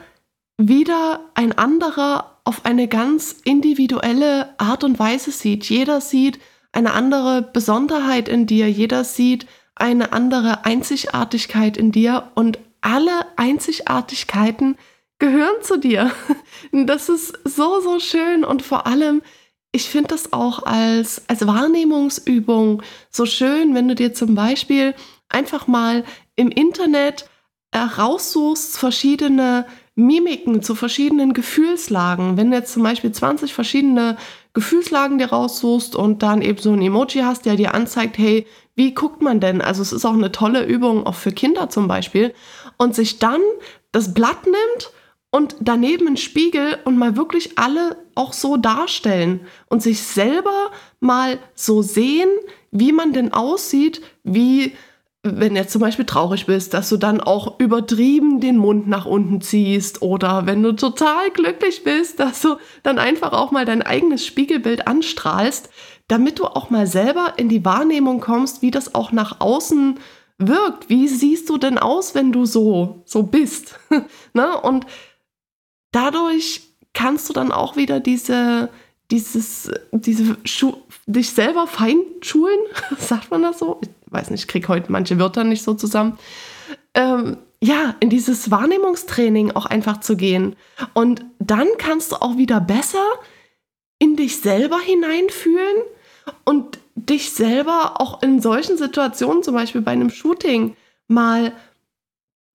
wieder 0.57 1.21
ein 1.35 1.57
anderer 1.59 2.39
auf 2.45 2.65
eine 2.65 2.89
ganz 2.89 3.37
individuelle 3.45 4.59
Art 4.59 4.83
und 4.83 4.99
Weise 4.99 5.31
sieht. 5.31 5.69
Jeder 5.69 6.01
sieht, 6.01 6.39
eine 6.75 6.93
andere 6.93 7.43
Besonderheit 7.43 8.29
in 8.29 8.47
dir, 8.47 8.71
jeder 8.71 9.05
sieht 9.05 9.47
eine 9.77 10.13
andere 10.13 10.65
Einzigartigkeit 10.65 11.77
in 11.77 11.93
dir 11.93 12.31
und 12.35 12.59
alle 12.81 13.27
Einzigartigkeiten 13.37 14.77
gehören 15.19 15.63
zu 15.63 15.79
dir. 15.79 16.11
Das 16.73 17.09
ist 17.09 17.39
so, 17.45 17.81
so 17.81 18.01
schön 18.01 18.43
und 18.43 18.63
vor 18.63 18.87
allem, 18.87 19.23
ich 19.71 19.89
finde 19.89 20.09
das 20.09 20.33
auch 20.33 20.63
als, 20.65 21.23
als 21.29 21.47
Wahrnehmungsübung 21.47 22.83
so 23.11 23.27
schön, 23.27 23.75
wenn 23.75 23.87
du 23.87 23.95
dir 23.95 24.15
zum 24.15 24.35
Beispiel 24.35 24.95
einfach 25.29 25.67
mal 25.67 26.05
im 26.37 26.51
Internet 26.51 27.29
raussuchst 27.75 28.79
verschiedene 28.79 29.67
Mimiken 29.95 30.63
zu 30.63 30.75
verschiedenen 30.75 31.35
Gefühlslagen. 31.35 32.37
Wenn 32.37 32.51
du 32.51 32.57
jetzt 32.57 32.73
zum 32.73 32.83
Beispiel 32.83 33.13
20 33.13 33.53
verschiedene 33.53 34.17
Gefühlslagen 34.55 35.19
dir 35.19 35.27
raussuchst 35.27 35.97
und 35.97 36.23
dann 36.23 36.41
eben 36.41 36.59
so 36.59 36.73
ein 36.73 36.81
Emoji 36.81 37.21
hast, 37.23 37.45
der 37.45 37.57
dir 37.57 37.75
anzeigt, 37.75 38.17
hey, 38.19 38.47
wie 38.77 38.95
guckt 38.95 39.21
man 39.21 39.41
denn? 39.41 39.61
Also 39.61 39.83
es 39.83 39.93
ist 39.93 40.05
auch 40.05 40.15
eine 40.15 40.33
tolle 40.33 40.65
Übung, 40.65 41.07
auch 41.07 41.17
für 41.17 41.33
Kinder 41.33 41.69
zum 41.69 41.89
Beispiel. 41.89 42.33
Und 42.77 42.95
sich 42.95 43.19
dann 43.19 43.41
das 43.93 44.15
Blatt 44.15 44.45
nimmt 44.45 44.93
und 45.31 45.57
daneben 45.61 46.07
einen 46.07 46.17
Spiegel 46.17 46.79
und 46.85 46.97
mal 46.97 47.17
wirklich 47.17 47.59
alle 47.59 47.97
auch 48.15 48.33
so 48.33 48.57
darstellen 48.57 49.47
und 49.69 49.83
sich 49.83 50.03
selber 50.03 50.71
mal 51.01 51.39
so 51.55 51.83
sehen, 51.83 52.29
wie 52.71 52.93
man 52.93 53.13
denn 53.13 53.33
aussieht, 53.33 54.03
wie 54.23 54.73
wenn 55.25 55.55
du 55.55 55.67
zum 55.67 55.81
Beispiel 55.81 56.05
traurig 56.05 56.45
bist, 56.45 56.75
dass 56.75 56.91
du 56.91 56.99
dann 56.99 57.21
auch 57.21 57.59
übertrieben 57.59 58.41
den 58.41 58.59
Mund 58.59 58.87
nach 58.87 59.07
unten 59.07 59.41
ziehst 59.41 60.03
oder 60.03 60.45
wenn 60.45 60.63
du 60.63 60.73
total 60.73 61.31
glücklich 61.31 61.83
bist, 61.83 62.21
dass 62.21 62.43
du 62.43 62.57
dann 62.83 62.99
einfach 62.99 63.33
auch 63.33 63.51
mal 63.51 63.65
dein 63.65 63.81
eigenes 63.81 64.27
Spiegelbild 64.27 64.87
anstrahlst, 64.87 65.71
damit 66.09 66.39
du 66.39 66.45
auch 66.45 66.69
mal 66.69 66.87
selber 66.87 67.33
in 67.39 67.49
die 67.49 67.65
Wahrnehmung 67.65 68.21
kommst, 68.21 68.61
wie 68.61 68.71
das 68.71 68.95
auch 68.95 69.13
nach 69.13 69.41
außen 69.41 69.99
wirkt. 70.37 70.91
Wie 70.91 71.09
siehst 71.09 71.49
du 71.49 71.57
denn 71.57 71.79
aus, 71.79 72.15
wenn 72.15 72.31
du 72.31 72.45
so, 72.45 73.03
so 73.07 73.23
bist? 73.23 73.79
ne? 74.35 74.61
Und 74.61 74.85
dadurch 75.91 76.61
kannst 76.93 77.31
du 77.31 77.33
dann 77.33 77.51
auch 77.51 77.77
wieder 77.77 77.99
diese, 77.99 78.69
dieses, 79.11 79.71
diese 79.91 80.37
Schu 80.45 80.75
dich 81.07 81.31
selber 81.31 81.67
feinschulen, 81.67 82.59
sagt 82.99 83.31
man 83.31 83.41
das 83.41 83.59
so? 83.59 83.81
Weiß 84.11 84.31
nicht, 84.31 84.43
ich 84.43 84.49
kriege 84.49 84.69
heute 84.69 84.93
manche 84.93 85.19
Wörter 85.19 85.45
nicht 85.45 85.63
so 85.63 85.75
zusammen. 85.75 86.19
Ähm, 86.95 87.39
ja, 87.61 87.95
in 88.01 88.11
dieses 88.11 88.51
Wahrnehmungstraining 88.51 89.53
auch 89.53 89.67
einfach 89.67 90.01
zu 90.01 90.17
gehen. 90.17 90.57
Und 90.93 91.25
dann 91.39 91.69
kannst 91.79 92.13
du 92.13 92.17
auch 92.17 92.37
wieder 92.37 92.61
besser 92.61 93.05
in 93.99 94.17
dich 94.17 94.41
selber 94.41 94.79
hineinfühlen 94.81 95.77
und 96.45 96.79
dich 96.95 97.33
selber 97.33 98.01
auch 98.01 98.23
in 98.23 98.41
solchen 98.41 98.77
Situationen, 98.77 99.43
zum 99.43 99.55
Beispiel 99.55 99.81
bei 99.81 99.93
einem 99.93 100.11
Shooting, 100.11 100.77
mal 101.09 101.53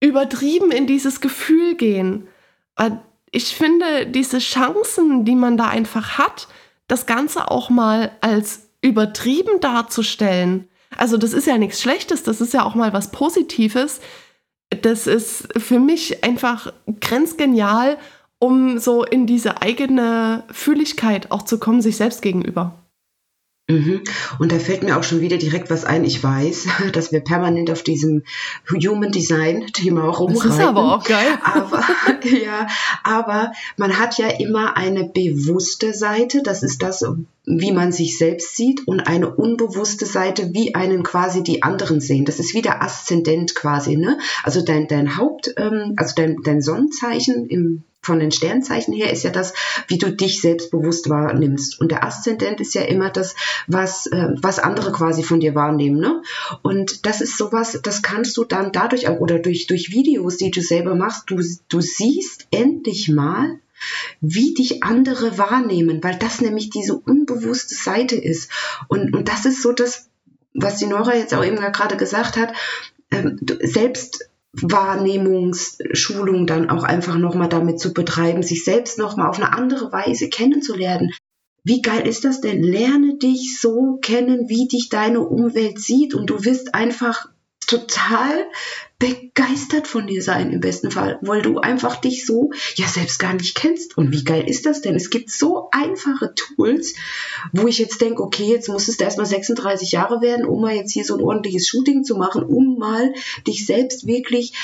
übertrieben 0.01 0.71
in 0.71 0.87
dieses 0.87 1.21
Gefühl 1.21 1.75
gehen. 1.77 2.29
Ich 3.31 3.55
finde, 3.57 4.07
diese 4.07 4.39
Chancen, 4.39 5.25
die 5.25 5.35
man 5.35 5.57
da 5.57 5.69
einfach 5.69 6.19
hat, 6.19 6.49
das 6.89 7.07
Ganze 7.07 7.51
auch 7.51 7.71
mal 7.71 8.13
als 8.21 8.69
übertrieben 8.81 9.61
darzustellen. 9.61 10.69
Also 10.97 11.17
das 11.17 11.33
ist 11.33 11.47
ja 11.47 11.59
nichts 11.59 11.81
Schlechtes, 11.81 12.23
das 12.23 12.41
ist 12.41 12.55
ja 12.55 12.65
auch 12.65 12.75
mal 12.75 12.93
was 12.93 13.11
Positives. 13.11 14.01
Das 14.83 15.07
ist 15.07 15.49
für 15.57 15.79
mich 15.79 16.25
einfach 16.25 16.73
grenzgenial, 17.01 17.99
um 18.39 18.79
so 18.79 19.05
in 19.05 19.27
diese 19.27 19.63
eigene 19.63 20.45
Fühligkeit 20.51 21.31
auch 21.31 21.43
zu 21.43 21.59
kommen, 21.59 21.83
sich 21.83 21.97
selbst 21.97 22.23
gegenüber. 22.23 22.75
Mhm. 23.69 24.03
Und 24.39 24.53
da 24.53 24.61
fällt 24.61 24.85
mir 24.85 24.97
auch 24.97 25.03
schon 25.03 25.21
wieder 25.21 25.39
direkt 25.39 25.71
was 25.71 25.85
ein. 25.85 26.05
Ich 26.05 26.23
weiß, 26.23 26.69
dass 26.93 27.11
wir 27.11 27.21
permanent 27.21 27.71
auf 27.71 27.83
diesem 27.83 28.23
Human 28.71 29.11
Design 29.11 29.67
Thema 29.73 30.09
rumreiten. 30.09 30.51
Das 30.51 30.59
ist 30.59 30.65
aber 30.65 30.95
auch 30.95 31.05
geil. 31.05 31.39
Aber, 31.43 31.85
ja, 32.25 32.67
aber 33.03 33.53
man 33.77 33.99
hat 33.99 34.19
ja 34.19 34.29
immer 34.29 34.77
eine 34.77 35.05
bewusste 35.05 35.95
Seite. 35.95 36.43
Das 36.43 36.63
ist 36.63 36.83
das, 36.83 37.05
wie 37.45 37.73
man 37.73 37.93
sich 37.93 38.19
selbst 38.19 38.57
sieht 38.57 38.87
und 38.87 39.07
eine 39.07 39.35
unbewusste 39.35 40.07
Seite, 40.07 40.53
wie 40.53 40.75
einen 40.75 41.03
quasi 41.03 41.43
die 41.43 41.63
anderen 41.63 42.01
sehen. 42.01 42.25
Das 42.25 42.39
ist 42.39 42.55
wie 42.55 42.63
der 42.63 42.83
Aszendent 42.83 43.55
quasi, 43.55 43.97
ne? 43.97 44.19
Also 44.43 44.63
dein, 44.63 44.89
dein 44.89 45.17
Haupt, 45.17 45.55
ähm, 45.57 45.95
also 45.97 46.15
dein, 46.17 46.37
dein 46.43 46.61
Sonnenzeichen 46.61 47.47
im 47.49 47.85
von 48.07 48.21
den 48.21 48.31
Sternzeichen 48.31 48.95
her 48.95 49.13
ist 49.13 49.25
ja 49.25 49.31
das, 49.31 49.53
wie 49.89 49.99
du 49.99 50.11
dich 50.11 50.41
selbstbewusst 50.41 51.11
wahrnimmst. 51.11 51.81
Und 51.81 51.91
der 51.91 52.05
Aszendent 52.05 52.61
ist 52.61 52.75
ja 52.75 52.83
immer 52.83 53.11
das, 53.11 53.35
was, 53.67 54.07
äh, 54.07 54.29
was 54.37 54.59
andere 54.59 54.93
quasi 54.93 55.23
von 55.23 55.41
dir 55.41 55.55
wahrnehmen. 55.55 55.99
Ne? 55.99 56.23
Und 56.63 57.05
das 57.05 57.21
ist 57.21 57.37
sowas, 57.37 57.79
das 57.83 58.03
kannst 58.03 58.37
du 58.37 58.45
dann 58.45 58.73
dadurch 58.73 59.09
auch 59.09 59.21
oder 59.21 59.39
durch, 59.39 59.67
durch 59.67 59.91
Videos, 59.91 60.37
die 60.39 60.51
du 60.51 60.63
selber 60.63 60.95
machst, 60.95 61.29
du, 61.31 61.43
du 61.69 61.81
siehst 61.81 62.47
endlich 62.51 63.09
mal, 63.09 63.59
wie 64.21 64.55
dich 64.55 64.83
andere 64.83 65.37
wahrnehmen, 65.37 66.03
weil 66.03 66.17
das 66.17 66.41
nämlich 66.41 66.71
diese 66.71 66.97
unbewusste 66.97 67.75
Seite 67.75 68.17
ist. 68.17 68.51
Und, 68.89 69.15
und 69.15 69.29
das 69.29 69.45
ist 69.45 69.63
so 69.63 69.73
das, 69.73 70.09
was 70.55 70.79
die 70.79 70.87
Nora 70.87 71.15
jetzt 71.15 71.35
auch 71.35 71.45
eben 71.45 71.57
gerade 71.57 71.97
gesagt 71.97 72.37
hat, 72.37 72.55
ähm, 73.11 73.39
selbst 73.61 74.31
Wahrnehmungsschulung 74.63 76.47
dann 76.47 76.71
auch 76.71 76.85
einfach 76.85 77.17
nochmal 77.17 77.49
damit 77.49 77.81
zu 77.81 77.93
betreiben, 77.93 78.43
sich 78.43 78.65
selbst 78.65 78.99
nochmal 78.99 79.29
auf 79.29 79.37
eine 79.37 79.53
andere 79.53 79.93
Weise 79.93 80.29
kennenzulernen. 80.29 81.13
Wie 81.65 81.83
geil 81.83 82.07
ist 82.07 82.25
das 82.25 82.41
denn? 82.41 82.63
Lerne 82.63 83.19
dich 83.19 83.59
so 83.61 83.99
kennen, 84.01 84.49
wie 84.49 84.69
dich 84.69 84.89
deine 84.89 85.21
Umwelt 85.21 85.81
sieht 85.81 86.15
und 86.15 86.31
du 86.31 86.45
wirst 86.45 86.75
einfach 86.75 87.29
total 87.67 88.47
begeistert 88.99 89.87
von 89.87 90.07
dir 90.07 90.23
sein 90.23 90.51
im 90.53 90.61
besten 90.61 90.91
Fall, 90.91 91.19
weil 91.21 91.43
du 91.43 91.59
einfach 91.59 91.97
dich 91.97 92.25
so 92.25 92.51
ja 92.77 92.87
selbst 92.89 93.19
gar 93.19 93.35
nicht 93.35 93.55
kennst. 93.55 93.97
Und 93.99 94.13
wie 94.13 94.25
geil 94.25 94.49
ist 94.49 94.65
das 94.65 94.81
denn? 94.81 94.95
Es 94.95 95.11
gibt 95.11 95.31
so 95.31 95.69
einfache 95.71 96.35
Tools, 96.35 96.95
wo 97.53 97.67
ich 97.67 97.79
jetzt 97.79 98.01
denke, 98.01 98.23
okay, 98.23 98.45
jetzt 98.45 98.69
musstest 98.69 99.01
du 99.01 99.05
erstmal 99.05 99.27
36 99.27 99.93
Jahre 99.93 100.23
werden, 100.23 100.47
um 100.47 100.63
mal 100.63 100.75
jetzt 100.75 100.93
hier 100.93 101.05
so 101.05 101.17
ein 101.17 101.23
ordentliches 101.23 101.69
Shooting 101.69 102.05
zu 102.05 102.17
machen, 102.17 102.43
um 102.43 102.79
mal 102.79 103.13
dich 103.47 103.67
selbst 103.67 104.07
wirklich 104.07 104.55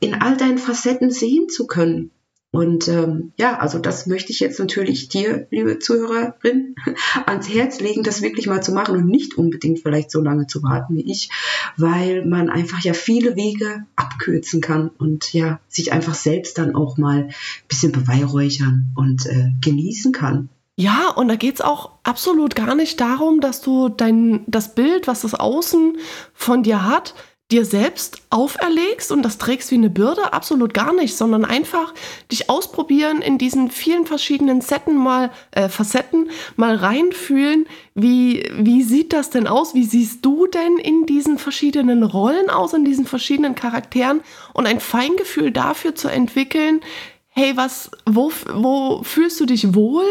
in 0.00 0.14
all 0.14 0.36
deinen 0.36 0.58
Facetten 0.58 1.10
sehen 1.10 1.48
zu 1.48 1.66
können. 1.66 2.12
Und 2.52 2.86
ähm, 2.86 3.32
ja, 3.38 3.58
also 3.58 3.78
das 3.78 4.06
möchte 4.06 4.30
ich 4.30 4.40
jetzt 4.40 4.58
natürlich 4.58 5.08
dir, 5.08 5.46
liebe 5.50 5.78
Zuhörerin, 5.78 6.74
ans 7.26 7.48
Herz 7.48 7.80
legen, 7.80 8.02
das 8.02 8.20
wirklich 8.20 8.46
mal 8.46 8.62
zu 8.62 8.72
machen 8.72 8.94
und 8.94 9.06
nicht 9.06 9.38
unbedingt 9.38 9.80
vielleicht 9.80 10.10
so 10.10 10.20
lange 10.20 10.46
zu 10.46 10.62
warten 10.62 10.94
wie 10.94 11.10
ich, 11.10 11.30
weil 11.78 12.26
man 12.26 12.50
einfach 12.50 12.80
ja 12.80 12.92
viele 12.92 13.36
Wege 13.36 13.86
abkürzen 13.96 14.60
kann 14.60 14.90
und 14.90 15.32
ja, 15.32 15.60
sich 15.66 15.94
einfach 15.94 16.14
selbst 16.14 16.58
dann 16.58 16.74
auch 16.74 16.98
mal 16.98 17.24
ein 17.24 17.34
bisschen 17.68 17.90
beweihräuchern 17.90 18.92
und 18.96 19.24
äh, 19.24 19.52
genießen 19.62 20.12
kann. 20.12 20.50
Ja, 20.76 21.08
und 21.08 21.28
da 21.28 21.36
geht 21.36 21.54
es 21.54 21.60
auch 21.62 21.92
absolut 22.02 22.54
gar 22.54 22.74
nicht 22.74 23.00
darum, 23.00 23.40
dass 23.40 23.62
du 23.62 23.88
dein, 23.88 24.44
das 24.46 24.74
Bild, 24.74 25.06
was 25.06 25.22
das 25.22 25.34
Außen 25.34 25.96
von 26.34 26.62
dir 26.62 26.84
hat, 26.84 27.14
dir 27.52 27.64
selbst 27.64 28.22
auferlegst 28.30 29.12
und 29.12 29.22
das 29.22 29.38
trägst 29.38 29.70
wie 29.70 29.76
eine 29.76 29.90
Bürde, 29.90 30.32
absolut 30.32 30.72
gar 30.72 30.92
nicht, 30.92 31.16
sondern 31.16 31.44
einfach 31.44 31.92
dich 32.30 32.48
ausprobieren 32.48 33.20
in 33.20 33.38
diesen 33.38 33.70
vielen 33.70 34.06
verschiedenen 34.06 34.62
Setten 34.62 34.96
mal, 34.96 35.30
äh, 35.50 35.68
Facetten 35.68 36.30
mal 36.56 36.74
reinfühlen, 36.74 37.66
wie, 37.94 38.50
wie 38.56 38.82
sieht 38.82 39.12
das 39.12 39.30
denn 39.30 39.46
aus, 39.46 39.74
wie 39.74 39.84
siehst 39.84 40.24
du 40.24 40.46
denn 40.46 40.78
in 40.78 41.06
diesen 41.06 41.38
verschiedenen 41.38 42.02
Rollen 42.02 42.48
aus, 42.48 42.72
in 42.72 42.84
diesen 42.84 43.06
verschiedenen 43.06 43.54
Charakteren 43.54 44.22
und 44.54 44.66
ein 44.66 44.80
Feingefühl 44.80 45.50
dafür 45.50 45.94
zu 45.94 46.08
entwickeln, 46.08 46.80
hey, 47.28 47.56
was, 47.56 47.90
wo, 48.06 48.32
wo 48.52 49.02
fühlst 49.02 49.40
du 49.40 49.46
dich 49.46 49.74
wohl? 49.74 50.06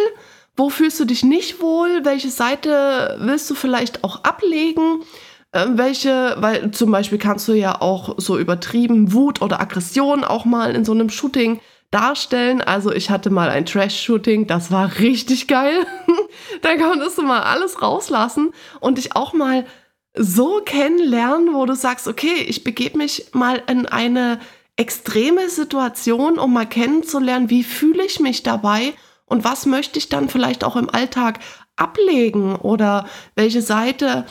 Wo 0.56 0.70
fühlst 0.70 1.00
du 1.00 1.06
dich 1.06 1.24
nicht 1.24 1.62
wohl? 1.62 2.04
Welche 2.04 2.30
Seite 2.30 3.18
willst 3.20 3.50
du 3.50 3.56
vielleicht 3.56 4.04
auch 4.04 4.24
ablegen? 4.24 5.04
Äh, 5.52 5.66
welche, 5.72 6.36
weil 6.40 6.72
zum 6.72 6.92
Beispiel 6.92 7.18
kannst 7.18 7.48
du 7.48 7.54
ja 7.54 7.82
auch 7.82 8.16
so 8.18 8.38
übertrieben 8.38 9.14
Wut 9.14 9.42
oder 9.42 9.60
Aggression 9.60 10.24
auch 10.24 10.46
mal 10.46 10.76
in 10.76 10.86
so 10.86 10.94
einem 10.94 11.10
Shooting 11.10 11.60
darstellen. 11.92 12.62
Also 12.62 12.92
ich 12.92 13.10
hatte 13.10 13.30
mal 13.30 13.50
ein 13.50 13.66
Trash-Shooting, 13.66 14.48
das 14.48 14.72
war 14.72 14.98
richtig 15.00 15.48
geil. 15.48 15.86
da 16.62 16.78
konntest 16.78 17.18
du 17.18 17.24
mal 17.24 17.42
alles 17.42 17.82
rauslassen 17.82 18.52
und 18.80 18.98
dich 18.98 19.16
auch 19.16 19.34
mal 19.34 19.66
so 20.14 20.62
kennenlernen, 20.64 21.54
wo 21.54 21.66
du 21.66 21.76
sagst, 21.76 22.08
okay, 22.08 22.46
ich 22.48 22.64
begebe 22.64 22.98
mich 22.98 23.28
mal 23.34 23.62
in 23.68 23.86
eine 23.86 24.40
extreme 24.78 25.50
Situation, 25.50 26.40
um 26.40 26.54
mal 26.54 26.66
kennenzulernen, 26.66 27.50
wie 27.50 27.64
fühle 27.64 28.06
ich 28.06 28.20
mich 28.20 28.44
dabei 28.44 28.94
und 29.26 29.44
was 29.44 29.66
möchte 29.66 30.00
ich 30.00 30.10
dann 30.10 30.28
vielleicht 30.28 30.64
auch 30.64 30.76
im 30.76 30.90
Alltag 30.90 31.40
ablegen 31.76 32.56
oder 32.56 33.06
welche 33.36 33.62
Seite 33.62 34.26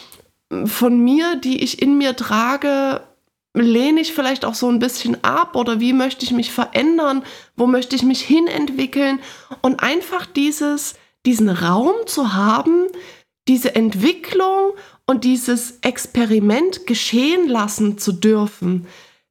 von 0.64 0.98
mir, 0.98 1.36
die 1.36 1.62
ich 1.62 1.80
in 1.80 1.96
mir 1.98 2.16
trage, 2.16 3.02
lehne 3.54 4.00
ich 4.00 4.12
vielleicht 4.12 4.44
auch 4.44 4.54
so 4.54 4.68
ein 4.68 4.78
bisschen 4.78 5.22
ab 5.24 5.56
oder 5.56 5.80
wie 5.80 5.92
möchte 5.92 6.24
ich 6.24 6.32
mich 6.32 6.52
verändern, 6.52 7.24
wo 7.56 7.66
möchte 7.66 7.96
ich 7.96 8.02
mich 8.02 8.22
hinentwickeln 8.22 9.20
und 9.60 9.82
einfach 9.82 10.26
dieses, 10.26 10.94
diesen 11.26 11.48
Raum 11.48 11.94
zu 12.06 12.32
haben, 12.32 12.86
diese 13.48 13.74
Entwicklung 13.74 14.72
und 15.06 15.24
dieses 15.24 15.78
Experiment 15.82 16.86
geschehen 16.86 17.48
lassen 17.48 17.98
zu 17.98 18.12
dürfen. 18.12 18.86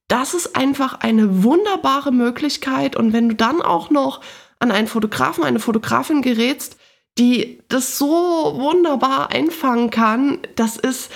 Das 0.08 0.34
ist 0.34 0.56
einfach 0.56 1.00
eine 1.00 1.42
wunderbare 1.42 2.12
Möglichkeit 2.12 2.96
und 2.96 3.12
wenn 3.12 3.30
du 3.30 3.34
dann 3.34 3.62
auch 3.62 3.90
noch 3.90 4.20
an 4.58 4.70
einen 4.70 4.88
Fotografen, 4.88 5.44
eine 5.44 5.60
Fotografin 5.60 6.20
gerätst, 6.20 6.76
die 7.18 7.60
das 7.68 7.98
so 7.98 8.06
wunderbar 8.06 9.30
einfangen 9.30 9.90
kann, 9.90 10.38
das 10.56 10.76
ist 10.76 11.10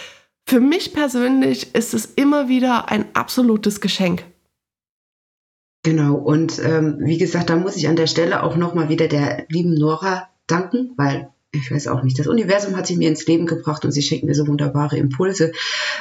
für 0.47 0.61
mich 0.61 0.93
persönlich 0.93 1.75
ist 1.75 1.95
es 1.95 2.05
immer 2.05 2.49
wieder 2.49 2.91
ein 2.91 3.07
absolutes 3.15 3.81
Geschenk. 3.81 4.25
Genau, 5.83 6.15
und 6.15 6.59
ähm, 6.61 6.99
wie 7.01 7.19
gesagt, 7.19 7.51
da 7.51 7.57
muss 7.57 7.77
ich 7.77 7.89
an 7.89 7.97
der 7.97 8.07
Stelle 8.07 8.43
auch 8.43 8.57
nochmal 8.57 8.89
wieder 8.89 9.07
der 9.09 9.47
lieben 9.49 9.75
Nora 9.75 10.29
danken, 10.47 10.93
weil 10.97 11.31
ich 11.55 11.71
weiß 11.71 11.87
auch 11.89 12.03
nicht, 12.03 12.19
das 12.19 12.27
Universum 12.27 12.77
hat 12.77 12.87
sie 12.87 12.97
mir 12.97 13.09
ins 13.09 13.27
Leben 13.27 13.47
gebracht 13.47 13.85
und 13.85 13.93
sie 13.93 14.03
schenkt 14.03 14.25
mir 14.25 14.35
so 14.35 14.47
wunderbare 14.47 14.97
Impulse. 14.97 15.53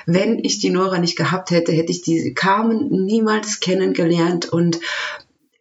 Wenn 0.06 0.40
ich 0.40 0.60
die 0.60 0.72
Nora 0.72 1.00
nicht 1.00 1.16
gehabt 1.16 1.52
hätte, 1.52 1.72
hätte 1.72 1.92
ich 1.92 2.02
diese 2.02 2.34
Carmen 2.34 2.90
niemals 3.06 3.60
kennengelernt 3.60 4.52
und 4.52 4.80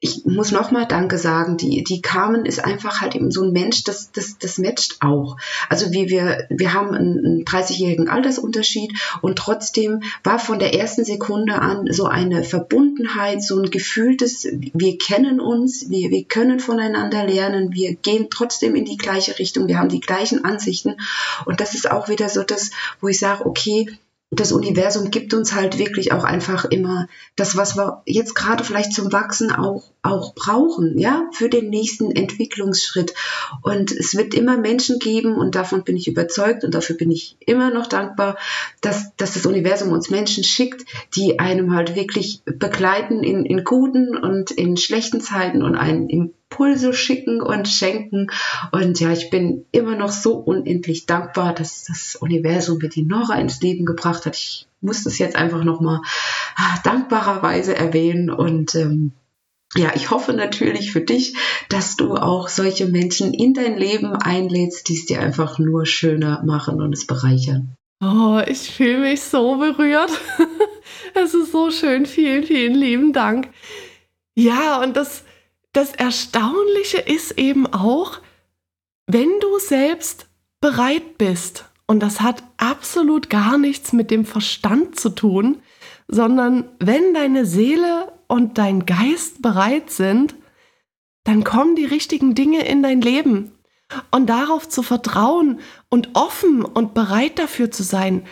ich 0.04 0.24
muss 0.24 0.50
nochmal 0.50 0.86
Danke 0.88 1.16
sagen, 1.16 1.56
die, 1.56 1.84
die 1.84 2.02
Carmen 2.02 2.44
ist 2.44 2.64
einfach 2.64 3.00
halt 3.00 3.14
eben 3.14 3.30
so 3.30 3.44
ein 3.44 3.52
Mensch, 3.52 3.84
das, 3.84 4.10
das, 4.10 4.36
das 4.36 4.58
matcht 4.58 4.96
auch. 5.00 5.36
Also 5.68 5.92
wie 5.92 6.08
wir, 6.08 6.44
wir 6.50 6.74
haben 6.74 6.92
einen 6.92 7.44
30-jährigen 7.44 8.08
Altersunterschied 8.08 8.98
und 9.20 9.38
trotzdem 9.38 10.02
war 10.24 10.40
von 10.40 10.58
der 10.58 10.74
ersten 10.74 11.04
Sekunde 11.04 11.54
an 11.54 11.86
so 11.92 12.06
eine 12.06 12.42
Verbundenheit, 12.42 13.44
so 13.44 13.62
ein 13.62 13.70
gefühltes, 13.70 14.48
wir 14.50 14.98
kennen 14.98 15.38
uns, 15.38 15.88
wir, 15.88 16.10
wir 16.10 16.24
können 16.24 16.58
voneinander 16.58 17.24
lernen, 17.24 17.72
wir 17.72 17.94
gehen 17.94 18.26
trotzdem 18.28 18.74
in 18.74 18.84
die 18.84 18.96
gleiche 18.96 19.38
Richtung, 19.38 19.68
wir 19.68 19.78
haben 19.78 19.88
die 19.88 20.00
gleichen 20.00 20.44
Ansichten 20.44 20.96
und 21.44 21.60
das 21.60 21.74
ist 21.74 21.88
auch 21.88 22.08
wieder 22.08 22.28
so 22.28 22.42
das, 22.42 22.72
wo 23.00 23.06
ich 23.06 23.20
sage, 23.20 23.46
okay, 23.46 23.86
das 24.34 24.50
Universum 24.50 25.10
gibt 25.10 25.34
uns 25.34 25.52
halt 25.52 25.78
wirklich 25.78 26.10
auch 26.12 26.24
einfach 26.24 26.64
immer 26.64 27.06
das, 27.36 27.54
was 27.54 27.76
wir 27.76 28.02
jetzt 28.06 28.34
gerade 28.34 28.64
vielleicht 28.64 28.94
zum 28.94 29.12
Wachsen 29.12 29.52
auch, 29.52 29.92
auch 30.00 30.34
brauchen, 30.34 30.96
ja, 30.96 31.28
für 31.32 31.50
den 31.50 31.68
nächsten 31.68 32.10
Entwicklungsschritt. 32.10 33.12
Und 33.60 33.92
es 33.92 34.16
wird 34.16 34.32
immer 34.32 34.56
Menschen 34.56 34.98
geben, 34.98 35.36
und 35.36 35.54
davon 35.54 35.84
bin 35.84 35.98
ich 35.98 36.08
überzeugt 36.08 36.64
und 36.64 36.72
dafür 36.72 36.96
bin 36.96 37.10
ich 37.10 37.36
immer 37.40 37.70
noch 37.70 37.86
dankbar, 37.86 38.38
dass, 38.80 39.14
dass 39.16 39.34
das 39.34 39.44
Universum 39.44 39.92
uns 39.92 40.08
Menschen 40.08 40.44
schickt, 40.44 40.86
die 41.14 41.38
einem 41.38 41.74
halt 41.74 41.94
wirklich 41.94 42.40
begleiten 42.46 43.22
in, 43.22 43.44
in 43.44 43.64
guten 43.64 44.16
und 44.16 44.50
in 44.50 44.78
schlechten 44.78 45.20
Zeiten 45.20 45.62
und 45.62 45.76
einen 45.76 46.08
im 46.08 46.32
Impulse 46.52 46.92
schicken 46.92 47.40
und 47.40 47.68
schenken. 47.68 48.28
Und 48.72 49.00
ja, 49.00 49.10
ich 49.12 49.30
bin 49.30 49.64
immer 49.72 49.96
noch 49.96 50.10
so 50.10 50.34
unendlich 50.34 51.06
dankbar, 51.06 51.54
dass 51.54 51.84
das 51.84 52.16
Universum 52.16 52.78
mir 52.78 52.88
die 52.88 53.04
Nora 53.04 53.34
ins 53.36 53.60
Leben 53.60 53.86
gebracht 53.86 54.26
hat. 54.26 54.36
Ich 54.36 54.66
muss 54.80 55.04
das 55.04 55.18
jetzt 55.18 55.36
einfach 55.36 55.64
nochmal 55.64 56.00
ah, 56.56 56.78
dankbarerweise 56.84 57.74
erwähnen 57.74 58.30
und 58.30 58.74
ähm, 58.74 59.12
ja, 59.74 59.92
ich 59.94 60.10
hoffe 60.10 60.34
natürlich 60.34 60.92
für 60.92 61.00
dich, 61.00 61.34
dass 61.70 61.96
du 61.96 62.16
auch 62.16 62.48
solche 62.48 62.86
Menschen 62.86 63.32
in 63.32 63.54
dein 63.54 63.78
Leben 63.78 64.14
einlädst, 64.14 64.88
die 64.88 64.94
es 64.94 65.06
dir 65.06 65.20
einfach 65.20 65.58
nur 65.58 65.86
schöner 65.86 66.42
machen 66.44 66.82
und 66.82 66.92
es 66.92 67.06
bereichern. 67.06 67.74
Oh, 68.02 68.42
ich 68.46 68.70
fühle 68.70 68.98
mich 68.98 69.22
so 69.22 69.56
berührt. 69.56 70.10
Es 71.14 71.34
ist 71.34 71.52
so 71.52 71.70
schön. 71.70 72.06
Vielen, 72.06 72.42
vielen 72.42 72.74
lieben 72.74 73.12
Dank. 73.12 73.50
Ja, 74.34 74.80
und 74.82 74.96
das, 74.96 75.24
das 75.72 75.92
Erstaunliche 75.94 76.98
ist 76.98 77.38
eben 77.38 77.66
auch, 77.66 78.20
wenn 79.06 79.40
du 79.40 79.58
selbst 79.58 80.28
bereit 80.60 81.18
bist, 81.18 81.66
und 81.86 82.00
das 82.00 82.20
hat 82.20 82.42
absolut 82.56 83.28
gar 83.28 83.58
nichts 83.58 83.92
mit 83.92 84.10
dem 84.10 84.24
Verstand 84.24 84.98
zu 84.98 85.10
tun, 85.10 85.62
sondern 86.08 86.70
wenn 86.78 87.12
deine 87.12 87.44
Seele 87.44 88.12
und 88.28 88.56
dein 88.56 88.86
Geist 88.86 89.42
bereit 89.42 89.90
sind, 89.90 90.34
dann 91.24 91.44
kommen 91.44 91.76
die 91.76 91.84
richtigen 91.84 92.34
Dinge 92.34 92.64
in 92.64 92.82
dein 92.82 93.00
Leben. 93.00 93.52
Und 94.10 94.28
darauf 94.28 94.68
zu 94.68 94.82
vertrauen 94.82 95.60
und 95.90 96.10
offen 96.14 96.64
und 96.64 96.94
bereit 96.94 97.38
dafür 97.38 97.70
zu 97.70 97.82
sein, 97.82 98.26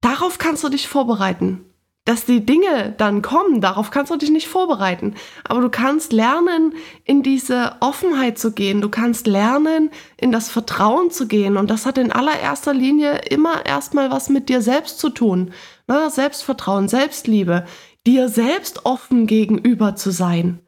darauf 0.00 0.38
kannst 0.38 0.64
du 0.64 0.70
dich 0.70 0.88
vorbereiten. 0.88 1.69
Dass 2.10 2.24
die 2.24 2.44
Dinge 2.44 2.92
dann 2.98 3.22
kommen, 3.22 3.60
darauf 3.60 3.92
kannst 3.92 4.10
du 4.10 4.16
dich 4.16 4.30
nicht 4.30 4.48
vorbereiten. 4.48 5.14
Aber 5.44 5.60
du 5.60 5.68
kannst 5.68 6.12
lernen, 6.12 6.74
in 7.04 7.22
diese 7.22 7.76
Offenheit 7.78 8.36
zu 8.36 8.50
gehen. 8.50 8.80
Du 8.80 8.88
kannst 8.88 9.28
lernen, 9.28 9.92
in 10.16 10.32
das 10.32 10.50
Vertrauen 10.50 11.12
zu 11.12 11.28
gehen. 11.28 11.56
Und 11.56 11.70
das 11.70 11.86
hat 11.86 11.98
in 11.98 12.10
allererster 12.10 12.74
Linie 12.74 13.18
immer 13.30 13.64
erstmal 13.64 14.10
was 14.10 14.28
mit 14.28 14.48
dir 14.48 14.60
selbst 14.60 14.98
zu 14.98 15.10
tun. 15.10 15.52
Na, 15.86 16.10
Selbstvertrauen, 16.10 16.88
Selbstliebe 16.88 17.64
dir 18.04 18.28
selbst 18.28 18.86
offen 18.86 19.28
gegenüber 19.28 19.94
zu 19.94 20.10
sein? 20.10 20.58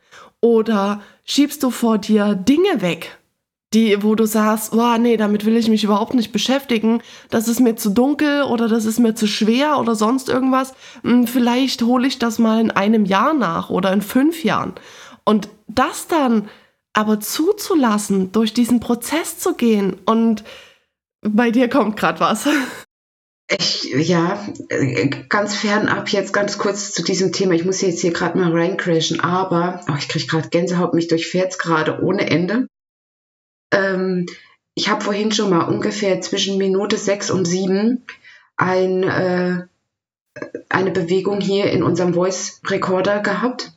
Oder 0.41 1.03
schiebst 1.25 1.65
du 1.65 1.71
vor 1.71 1.99
dir 1.99 2.37
Dinge 2.37 2.83
weg, 2.83 3.19
die, 3.75 4.03
wo 4.03 4.15
du 4.15 4.27
sagst, 4.27 4.73
oh, 4.73 4.97
nee, 4.99 5.17
damit 5.17 5.45
will 5.45 5.57
ich 5.57 5.69
mich 5.69 5.85
überhaupt 5.85 6.15
nicht 6.15 6.33
beschäftigen, 6.33 7.03
das 7.31 7.49
ist 7.49 7.61
mir 7.61 7.77
zu 7.77 7.91
dunkel 7.91 8.43
oder 8.43 8.69
das 8.69 8.85
ist 8.85 8.99
mir 8.99 9.15
zu 9.15 9.27
schwer 9.27 9.79
oder 9.79 9.95
sonst 9.95 10.29
irgendwas. 10.29 10.75
Hm, 11.03 11.27
vielleicht 11.27 11.83
hole 11.83 12.07
ich 12.07 12.19
das 12.19 12.39
mal 12.39 12.61
in 12.61 12.71
einem 12.71 13.05
Jahr 13.05 13.35
nach 13.35 13.71
oder 13.71 13.93
in 13.93 14.03
fünf 14.03 14.45
Jahren. 14.45 14.75
Und 15.25 15.49
das 15.69 16.09
dann 16.09 16.49
aber 16.93 17.21
zuzulassen, 17.21 18.33
durch 18.33 18.53
diesen 18.53 18.81
Prozess 18.81 19.39
zu 19.39 19.55
gehen 19.55 19.97
und 20.05 20.45
bei 21.23 21.51
dir 21.51 21.69
kommt 21.69 21.97
gerade 21.97 22.21
was. 22.21 22.47
Ich, 23.49 23.85
ja, 23.85 24.47
ganz 25.29 25.55
fernab 25.55 26.09
jetzt 26.09 26.33
ganz 26.33 26.59
kurz 26.59 26.93
zu 26.93 27.03
diesem 27.03 27.33
Thema. 27.33 27.55
Ich 27.55 27.65
muss 27.65 27.81
jetzt 27.81 28.01
hier 28.01 28.13
gerade 28.13 28.39
mal 28.39 28.51
reincrashen, 28.51 29.21
aber 29.21 29.85
oh, 29.89 29.95
ich 29.99 30.09
kriege 30.09 30.27
gerade 30.27 30.49
Gänsehaut, 30.49 30.95
mich 30.95 31.09
durchfährt 31.09 31.59
gerade 31.59 32.03
ohne 32.03 32.31
Ende. 32.31 32.67
Ähm, 33.73 34.27
ich 34.75 34.89
habe 34.89 35.05
vorhin 35.05 35.33
schon 35.33 35.51
mal 35.51 35.65
ungefähr 35.65 36.21
zwischen 36.21 36.59
Minute 36.59 36.97
sechs 36.97 37.31
und 37.31 37.45
sieben 37.45 38.05
ein, 38.57 39.03
äh, 39.03 39.67
eine 40.69 40.91
Bewegung 40.91 41.41
hier 41.41 41.71
in 41.71 41.83
unserem 41.83 42.15
Voice 42.15 42.61
Recorder 42.67 43.21
gehabt. 43.21 43.73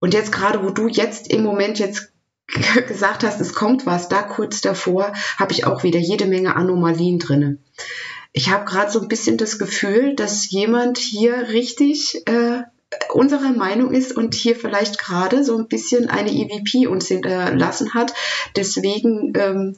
Und 0.00 0.14
jetzt 0.14 0.32
gerade, 0.32 0.62
wo 0.64 0.70
du 0.70 0.88
jetzt 0.88 1.32
im 1.32 1.42
Moment 1.42 1.78
jetzt 1.78 2.12
gesagt 2.88 3.24
hast, 3.24 3.40
es 3.40 3.52
kommt 3.52 3.84
was, 3.84 4.08
da 4.08 4.22
kurz 4.22 4.60
davor, 4.60 5.12
habe 5.38 5.52
ich 5.52 5.66
auch 5.66 5.82
wieder 5.82 5.98
jede 5.98 6.26
Menge 6.26 6.56
Anomalien 6.56 7.18
drinne 7.18 7.58
ich 8.32 8.50
habe 8.50 8.64
gerade 8.64 8.90
so 8.90 9.00
ein 9.00 9.08
bisschen 9.08 9.36
das 9.36 9.58
Gefühl, 9.58 10.14
dass 10.14 10.50
jemand 10.50 10.98
hier 10.98 11.48
richtig 11.48 12.22
äh, 12.26 12.62
unserer 13.12 13.52
Meinung 13.52 13.92
ist 13.92 14.16
und 14.16 14.34
hier 14.34 14.56
vielleicht 14.56 14.98
gerade 14.98 15.44
so 15.44 15.56
ein 15.58 15.68
bisschen 15.68 16.08
eine 16.08 16.30
EVP 16.30 16.86
uns 16.86 17.08
hinterlassen 17.08 17.94
hat. 17.94 18.12
Deswegen 18.56 19.32
ähm, 19.36 19.76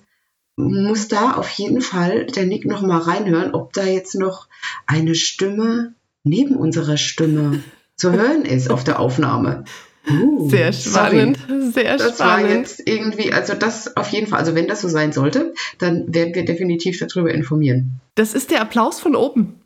muss 0.57 1.09
da 1.09 1.33
auf 1.33 1.49
jeden 1.51 1.81
Fall 1.81 2.27
der 2.27 2.47
Nick 2.47 2.67
noch 2.67 2.83
mal 2.83 2.99
reinhören, 2.99 3.55
ob 3.55 3.73
da 3.73 3.85
jetzt 3.85 4.15
noch 4.15 4.49
eine 4.87 5.15
Stimme 5.15 5.95
neben 6.23 6.57
unserer 6.57 6.97
Stimme 6.97 7.63
zu 7.97 8.13
hören 8.13 8.45
ist 8.45 8.71
auf 8.71 8.85
der 8.85 9.01
Aufnahme. 9.01 9.65
Uh, 10.09 10.49
sehr 10.49 10.73
spannend, 10.73 11.39
sorry. 11.47 11.71
sehr 11.73 11.97
das 11.99 12.15
spannend. 12.15 12.19
Das 12.19 12.21
war 12.21 12.41
jetzt 12.41 12.83
irgendwie, 12.87 13.33
also 13.33 13.55
das 13.55 13.97
auf 13.97 14.09
jeden 14.11 14.27
Fall, 14.27 14.39
also 14.39 14.55
wenn 14.55 14.67
das 14.67 14.81
so 14.81 14.89
sein 14.89 15.13
sollte, 15.13 15.53
dann 15.79 16.13
werden 16.13 16.35
wir 16.35 16.45
definitiv 16.45 16.99
darüber 16.99 17.33
informieren. 17.33 18.01
Das 18.15 18.35
ist 18.35 18.51
der 18.51 18.63
Applaus 18.63 18.99
von 18.99 19.15
oben. 19.15 19.61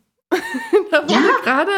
Da 0.94 1.02
wurde 1.02 1.14
ja. 1.14 1.42
gerade 1.42 1.72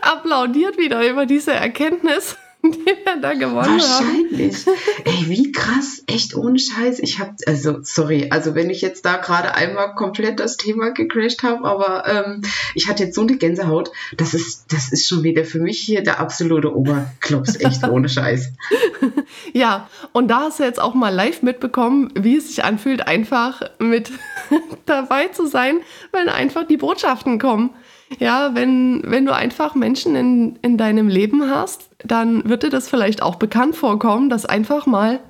applaudiert 0.00 0.76
wieder 0.76 1.08
über 1.08 1.24
diese 1.24 1.52
Erkenntnis. 1.52 2.36
die 2.62 2.84
wir 2.84 3.20
da 3.20 3.34
gewonnen 3.34 3.80
Wahrscheinlich. 3.80 4.66
haben. 4.66 4.76
Ey, 5.04 5.28
wie 5.28 5.52
krass, 5.52 6.02
echt 6.06 6.34
ohne 6.34 6.58
Scheiß. 6.58 6.98
Ich 6.98 7.20
habe, 7.20 7.34
also 7.46 7.78
sorry, 7.82 8.28
also 8.30 8.56
wenn 8.56 8.70
ich 8.70 8.80
jetzt 8.80 9.04
da 9.04 9.18
gerade 9.18 9.54
einmal 9.54 9.94
komplett 9.94 10.40
das 10.40 10.56
Thema 10.56 10.90
gecrashed 10.90 11.44
habe, 11.44 11.64
aber 11.64 12.08
ähm, 12.08 12.42
ich 12.74 12.88
hatte 12.88 13.04
jetzt 13.04 13.14
so 13.14 13.20
eine 13.20 13.36
Gänsehaut, 13.36 13.92
das 14.16 14.34
ist, 14.34 14.72
das 14.72 14.90
ist 14.90 15.06
schon 15.06 15.22
wieder 15.22 15.44
für 15.44 15.60
mich 15.60 15.78
hier 15.78 16.02
der 16.02 16.18
absolute 16.18 16.74
Oberklops, 16.74 17.60
echt 17.60 17.86
ohne 17.86 18.08
Scheiß. 18.08 18.52
ja, 19.52 19.88
und 20.12 20.28
da 20.28 20.40
hast 20.40 20.58
du 20.58 20.64
jetzt 20.64 20.80
auch 20.80 20.94
mal 20.94 21.14
live 21.14 21.42
mitbekommen, 21.42 22.10
wie 22.18 22.36
es 22.36 22.48
sich 22.48 22.64
anfühlt, 22.64 23.06
einfach 23.06 23.62
mit 23.78 24.10
dabei 24.86 25.28
zu 25.28 25.46
sein, 25.46 25.78
wenn 26.10 26.28
einfach 26.28 26.66
die 26.66 26.78
Botschaften 26.78 27.38
kommen. 27.38 27.70
Ja, 28.18 28.54
wenn, 28.54 29.02
wenn 29.04 29.26
du 29.26 29.34
einfach 29.34 29.74
Menschen 29.74 30.14
in, 30.14 30.58
in 30.62 30.78
deinem 30.78 31.08
Leben 31.08 31.50
hast, 31.50 31.90
dann 32.04 32.48
wird 32.48 32.62
dir 32.62 32.70
das 32.70 32.88
vielleicht 32.88 33.20
auch 33.20 33.34
bekannt 33.34 33.76
vorkommen, 33.76 34.30
dass 34.30 34.46
einfach 34.46 34.86
mal 34.86 35.20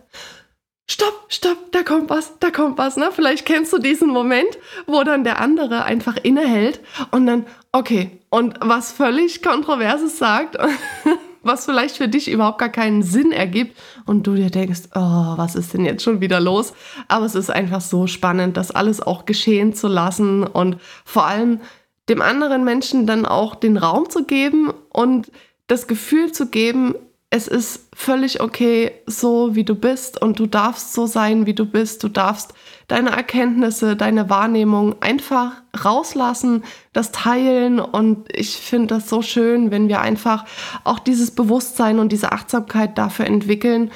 Stopp, 0.89 1.27
stopp, 1.29 1.73
da 1.73 1.83
kommt 1.83 2.11
was, 2.11 2.39
da 2.39 2.53
kommt 2.53 2.79
was. 2.79 2.97
Ne? 2.97 3.09
Vielleicht 3.11 3.45
kennst 3.45 3.73
du 3.73 3.79
diesen 3.79 4.09
Moment, 4.09 4.47
wo 4.87 5.03
dann 5.03 5.25
der 5.25 5.41
andere 5.41 5.83
einfach 5.83 6.17
innehält 6.17 6.81
und 7.11 7.27
dann, 7.27 7.45
okay, 7.73 8.21
und 8.31 8.55
was 8.61 8.93
völlig 8.93 9.43
Kontroverses 9.43 10.17
sagt, 10.17 10.57
was 11.43 11.65
vielleicht 11.65 11.97
für 11.97 12.07
dich 12.07 12.31
überhaupt 12.31 12.59
gar 12.59 12.69
keinen 12.69 13.03
Sinn 13.03 13.33
ergibt 13.33 13.77
und 14.05 14.29
du 14.29 14.35
dir 14.35 14.51
denkst, 14.51 14.83
oh, 14.95 15.01
was 15.37 15.57
ist 15.57 15.75
denn 15.75 15.85
jetzt 15.85 16.05
schon 16.05 16.21
wieder 16.21 16.39
los? 16.39 16.73
Aber 17.09 17.27
es 17.27 17.35
ist 17.35 17.51
einfach 17.51 17.81
so 17.81 18.07
spannend, 18.07 18.57
das 18.57 18.71
alles 18.71 19.01
auch 19.01 19.27
geschehen 19.27 19.75
zu 19.75 19.89
lassen 19.89 20.45
und 20.45 20.79
vor 21.05 21.27
allem 21.27 21.61
dem 22.09 22.23
anderen 22.23 22.64
Menschen 22.64 23.07
dann 23.07 23.27
auch 23.27 23.55
den 23.55 23.77
Raum 23.77 24.09
zu 24.11 24.25
geben 24.25 24.73
und 24.90 25.31
das 25.66 25.87
Gefühl 25.87 26.33
zu 26.33 26.47
geben, 26.49 26.95
es 27.29 27.49
ist 27.49 27.88
völlig 27.92 28.40
okay, 28.40 28.92
so 29.07 29.57
wie 29.57 29.64
du 29.64 29.75
bist 29.75 30.23
und 30.23 30.38
du 30.38 30.47
darfst 30.47 30.92
so 30.92 31.07
sein, 31.07 31.45
wie 31.45 31.55
du 31.55 31.66
bist. 31.66 32.05
Du 32.05 32.09
darfst 32.09 32.55
deine 32.87 33.11
Erkenntnisse, 33.11 33.97
deine 33.97 34.31
Wahrnehmung 34.31 35.03
einfach 35.03 35.53
rauslassen, 35.85 36.62
das 36.92 37.11
teilen 37.11 37.81
und 37.81 38.29
ich 38.33 38.57
finde 38.57 38.95
das 38.95 39.09
so 39.09 39.23
schön, 39.23 39.73
wenn 39.73 39.88
wir 39.88 40.01
einfach 40.01 40.45
auch 40.85 41.01
dieses 41.01 41.33
Bewusstsein 41.33 41.99
und 41.99 42.12
diese 42.12 42.31
Achtsamkeit 42.31 42.97
dafür 42.97 43.27
entwickeln, 43.27 43.90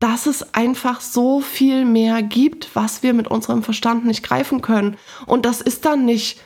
dass 0.00 0.26
es 0.26 0.54
einfach 0.54 1.00
so 1.00 1.40
viel 1.40 1.84
mehr 1.84 2.22
gibt, 2.22 2.74
was 2.74 3.02
wir 3.02 3.12
mit 3.12 3.28
unserem 3.28 3.62
Verstand 3.62 4.04
nicht 4.04 4.24
greifen 4.24 4.62
können. 4.62 4.96
Und 5.26 5.46
das 5.46 5.60
ist 5.60 5.84
dann 5.84 6.06
nicht 6.06 6.40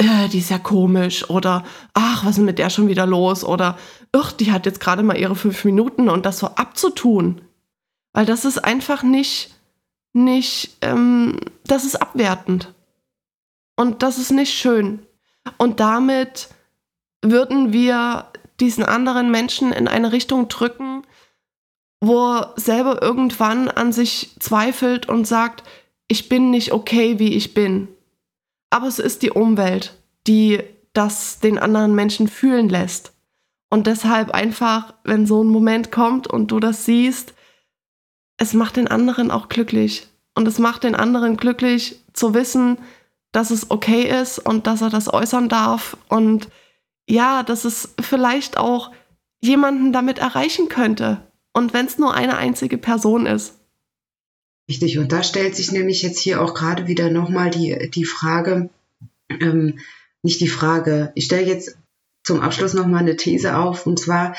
äh, 0.00 0.28
die 0.28 0.38
ist 0.38 0.50
ja 0.50 0.58
komisch 0.58 1.28
oder 1.28 1.62
ach, 1.92 2.24
was 2.24 2.38
ist 2.38 2.44
mit 2.44 2.58
der 2.58 2.70
schon 2.70 2.88
wieder 2.88 3.04
los 3.06 3.44
oder 3.44 3.76
ach, 4.12 4.32
die 4.32 4.50
hat 4.50 4.64
jetzt 4.64 4.80
gerade 4.80 5.02
mal 5.02 5.18
ihre 5.18 5.36
fünf 5.36 5.64
Minuten 5.64 6.08
und 6.08 6.24
das 6.24 6.38
so 6.38 6.46
abzutun. 6.46 7.42
Weil 8.14 8.24
das 8.24 8.46
ist 8.46 8.58
einfach 8.58 9.02
nicht, 9.02 9.54
nicht, 10.14 10.78
ähm, 10.80 11.38
das 11.64 11.84
ist 11.84 11.96
abwertend. 11.96 12.72
Und 13.76 14.02
das 14.02 14.18
ist 14.18 14.30
nicht 14.30 14.54
schön. 14.54 15.06
Und 15.58 15.80
damit 15.80 16.48
würden 17.22 17.72
wir 17.72 18.26
diesen 18.58 18.84
anderen 18.84 19.30
Menschen 19.30 19.70
in 19.72 19.86
eine 19.86 20.12
Richtung 20.12 20.48
drücken, 20.48 21.02
wo 22.00 22.36
er 22.36 22.54
selber 22.56 23.02
irgendwann 23.02 23.68
an 23.68 23.92
sich 23.92 24.34
zweifelt 24.38 25.08
und 25.08 25.26
sagt, 25.26 25.62
ich 26.08 26.30
bin 26.30 26.50
nicht 26.50 26.72
okay, 26.72 27.18
wie 27.18 27.34
ich 27.34 27.52
bin. 27.52 27.88
Aber 28.70 28.86
es 28.86 28.98
ist 28.98 29.22
die 29.22 29.30
Umwelt, 29.30 29.98
die 30.26 30.62
das 30.92 31.40
den 31.40 31.58
anderen 31.58 31.94
Menschen 31.94 32.28
fühlen 32.28 32.68
lässt. 32.68 33.12
Und 33.68 33.86
deshalb 33.86 34.30
einfach, 34.30 34.94
wenn 35.04 35.26
so 35.26 35.44
ein 35.44 35.48
Moment 35.48 35.92
kommt 35.92 36.26
und 36.26 36.50
du 36.50 36.58
das 36.58 36.84
siehst, 36.84 37.34
es 38.36 38.54
macht 38.54 38.76
den 38.76 38.88
anderen 38.88 39.30
auch 39.30 39.48
glücklich. 39.48 40.08
Und 40.34 40.48
es 40.48 40.58
macht 40.58 40.84
den 40.84 40.94
anderen 40.94 41.36
glücklich 41.36 42.00
zu 42.12 42.34
wissen, 42.34 42.78
dass 43.32 43.50
es 43.50 43.70
okay 43.70 44.02
ist 44.02 44.38
und 44.38 44.66
dass 44.66 44.82
er 44.82 44.90
das 44.90 45.12
äußern 45.12 45.48
darf. 45.48 45.96
Und 46.08 46.48
ja, 47.08 47.42
dass 47.42 47.64
es 47.64 47.94
vielleicht 48.00 48.56
auch 48.56 48.90
jemanden 49.40 49.92
damit 49.92 50.18
erreichen 50.18 50.68
könnte. 50.68 51.22
Und 51.52 51.72
wenn 51.72 51.86
es 51.86 51.98
nur 51.98 52.14
eine 52.14 52.36
einzige 52.36 52.78
Person 52.78 53.26
ist. 53.26 53.59
Richtig, 54.70 54.98
und 54.98 55.10
da 55.10 55.24
stellt 55.24 55.56
sich 55.56 55.72
nämlich 55.72 56.00
jetzt 56.02 56.20
hier 56.20 56.40
auch 56.40 56.54
gerade 56.54 56.86
wieder 56.86 57.10
nochmal 57.10 57.50
die, 57.50 57.90
die 57.92 58.04
Frage, 58.04 58.70
ähm, 59.28 59.80
nicht 60.22 60.40
die 60.40 60.46
Frage, 60.46 61.10
ich 61.16 61.24
stelle 61.24 61.44
jetzt 61.44 61.76
zum 62.22 62.40
Abschluss 62.40 62.72
nochmal 62.72 63.00
eine 63.00 63.16
These 63.16 63.56
auf, 63.56 63.84
und 63.84 63.98
zwar, 63.98 64.36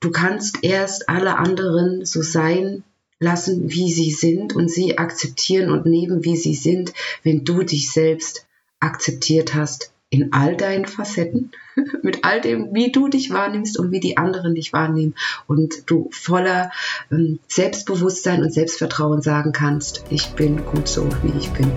du 0.00 0.10
kannst 0.10 0.58
erst 0.62 1.08
alle 1.08 1.38
anderen 1.38 2.04
so 2.04 2.20
sein 2.20 2.84
lassen, 3.20 3.70
wie 3.70 3.90
sie 3.90 4.10
sind 4.10 4.54
und 4.54 4.70
sie 4.70 4.98
akzeptieren 4.98 5.70
und 5.70 5.86
nehmen, 5.86 6.24
wie 6.24 6.36
sie 6.36 6.54
sind, 6.54 6.92
wenn 7.22 7.46
du 7.46 7.62
dich 7.62 7.90
selbst 7.90 8.46
akzeptiert 8.80 9.54
hast 9.54 9.89
in 10.10 10.32
all 10.32 10.56
deinen 10.56 10.86
Facetten, 10.86 11.52
mit 12.02 12.24
all 12.24 12.40
dem, 12.40 12.74
wie 12.74 12.90
du 12.90 13.08
dich 13.08 13.30
wahrnimmst 13.30 13.78
und 13.78 13.92
wie 13.92 14.00
die 14.00 14.16
anderen 14.16 14.56
dich 14.56 14.72
wahrnehmen 14.72 15.14
und 15.46 15.88
du 15.88 16.08
voller 16.10 16.72
ähm, 17.12 17.38
Selbstbewusstsein 17.46 18.42
und 18.42 18.52
Selbstvertrauen 18.52 19.22
sagen 19.22 19.52
kannst, 19.52 20.04
ich 20.10 20.30
bin 20.30 20.66
gut 20.66 20.88
so, 20.88 21.08
wie 21.22 21.38
ich 21.38 21.50
bin. 21.50 21.70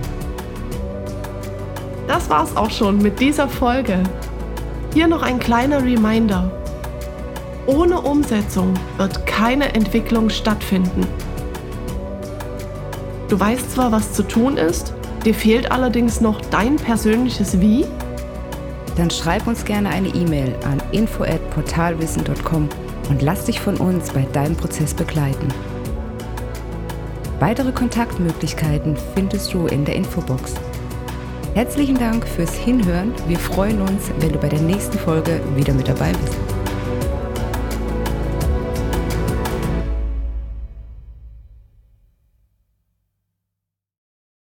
Das 2.07 2.29
war's 2.29 2.57
auch 2.57 2.71
schon 2.71 2.97
mit 2.97 3.19
dieser 3.19 3.47
Folge. 3.47 4.01
Hier 4.93 5.07
noch 5.07 5.21
ein 5.21 5.39
kleiner 5.39 5.83
Reminder. 5.83 6.51
Ohne 7.67 8.01
Umsetzung 8.01 8.73
wird 8.97 9.25
keine 9.27 9.73
Entwicklung 9.73 10.29
stattfinden. 10.29 11.05
Du 13.29 13.39
weißt 13.39 13.71
zwar, 13.71 13.91
was 13.91 14.13
zu 14.13 14.23
tun 14.23 14.57
ist, 14.57 14.93
dir 15.23 15.33
fehlt 15.33 15.71
allerdings 15.71 16.19
noch 16.19 16.41
dein 16.41 16.75
persönliches 16.75 17.61
Wie? 17.61 17.85
Dann 18.95 19.09
schreib 19.09 19.47
uns 19.47 19.65
gerne 19.65 19.89
eine 19.89 20.09
E-Mail 20.09 20.55
an 20.65 20.81
info@portalwissen.com 20.91 22.69
und 23.09 23.21
lass 23.21 23.45
dich 23.45 23.59
von 23.59 23.77
uns 23.77 24.11
bei 24.11 24.21
deinem 24.33 24.55
Prozess 24.55 24.93
begleiten. 24.93 25.47
Weitere 27.39 27.71
Kontaktmöglichkeiten 27.71 28.95
findest 29.15 29.53
du 29.53 29.67
in 29.67 29.83
der 29.83 29.95
Infobox. 29.95 30.53
Herzlichen 31.55 31.97
Dank 31.97 32.27
fürs 32.27 32.53
Hinhören. 32.53 33.13
Wir 33.27 33.37
freuen 33.37 33.81
uns, 33.81 34.11
wenn 34.19 34.31
du 34.31 34.39
bei 34.39 34.49
der 34.49 34.61
nächsten 34.61 34.97
Folge 34.97 35.41
wieder 35.55 35.73
mit 35.73 35.87
dabei 35.87 36.11
bist. 36.11 36.52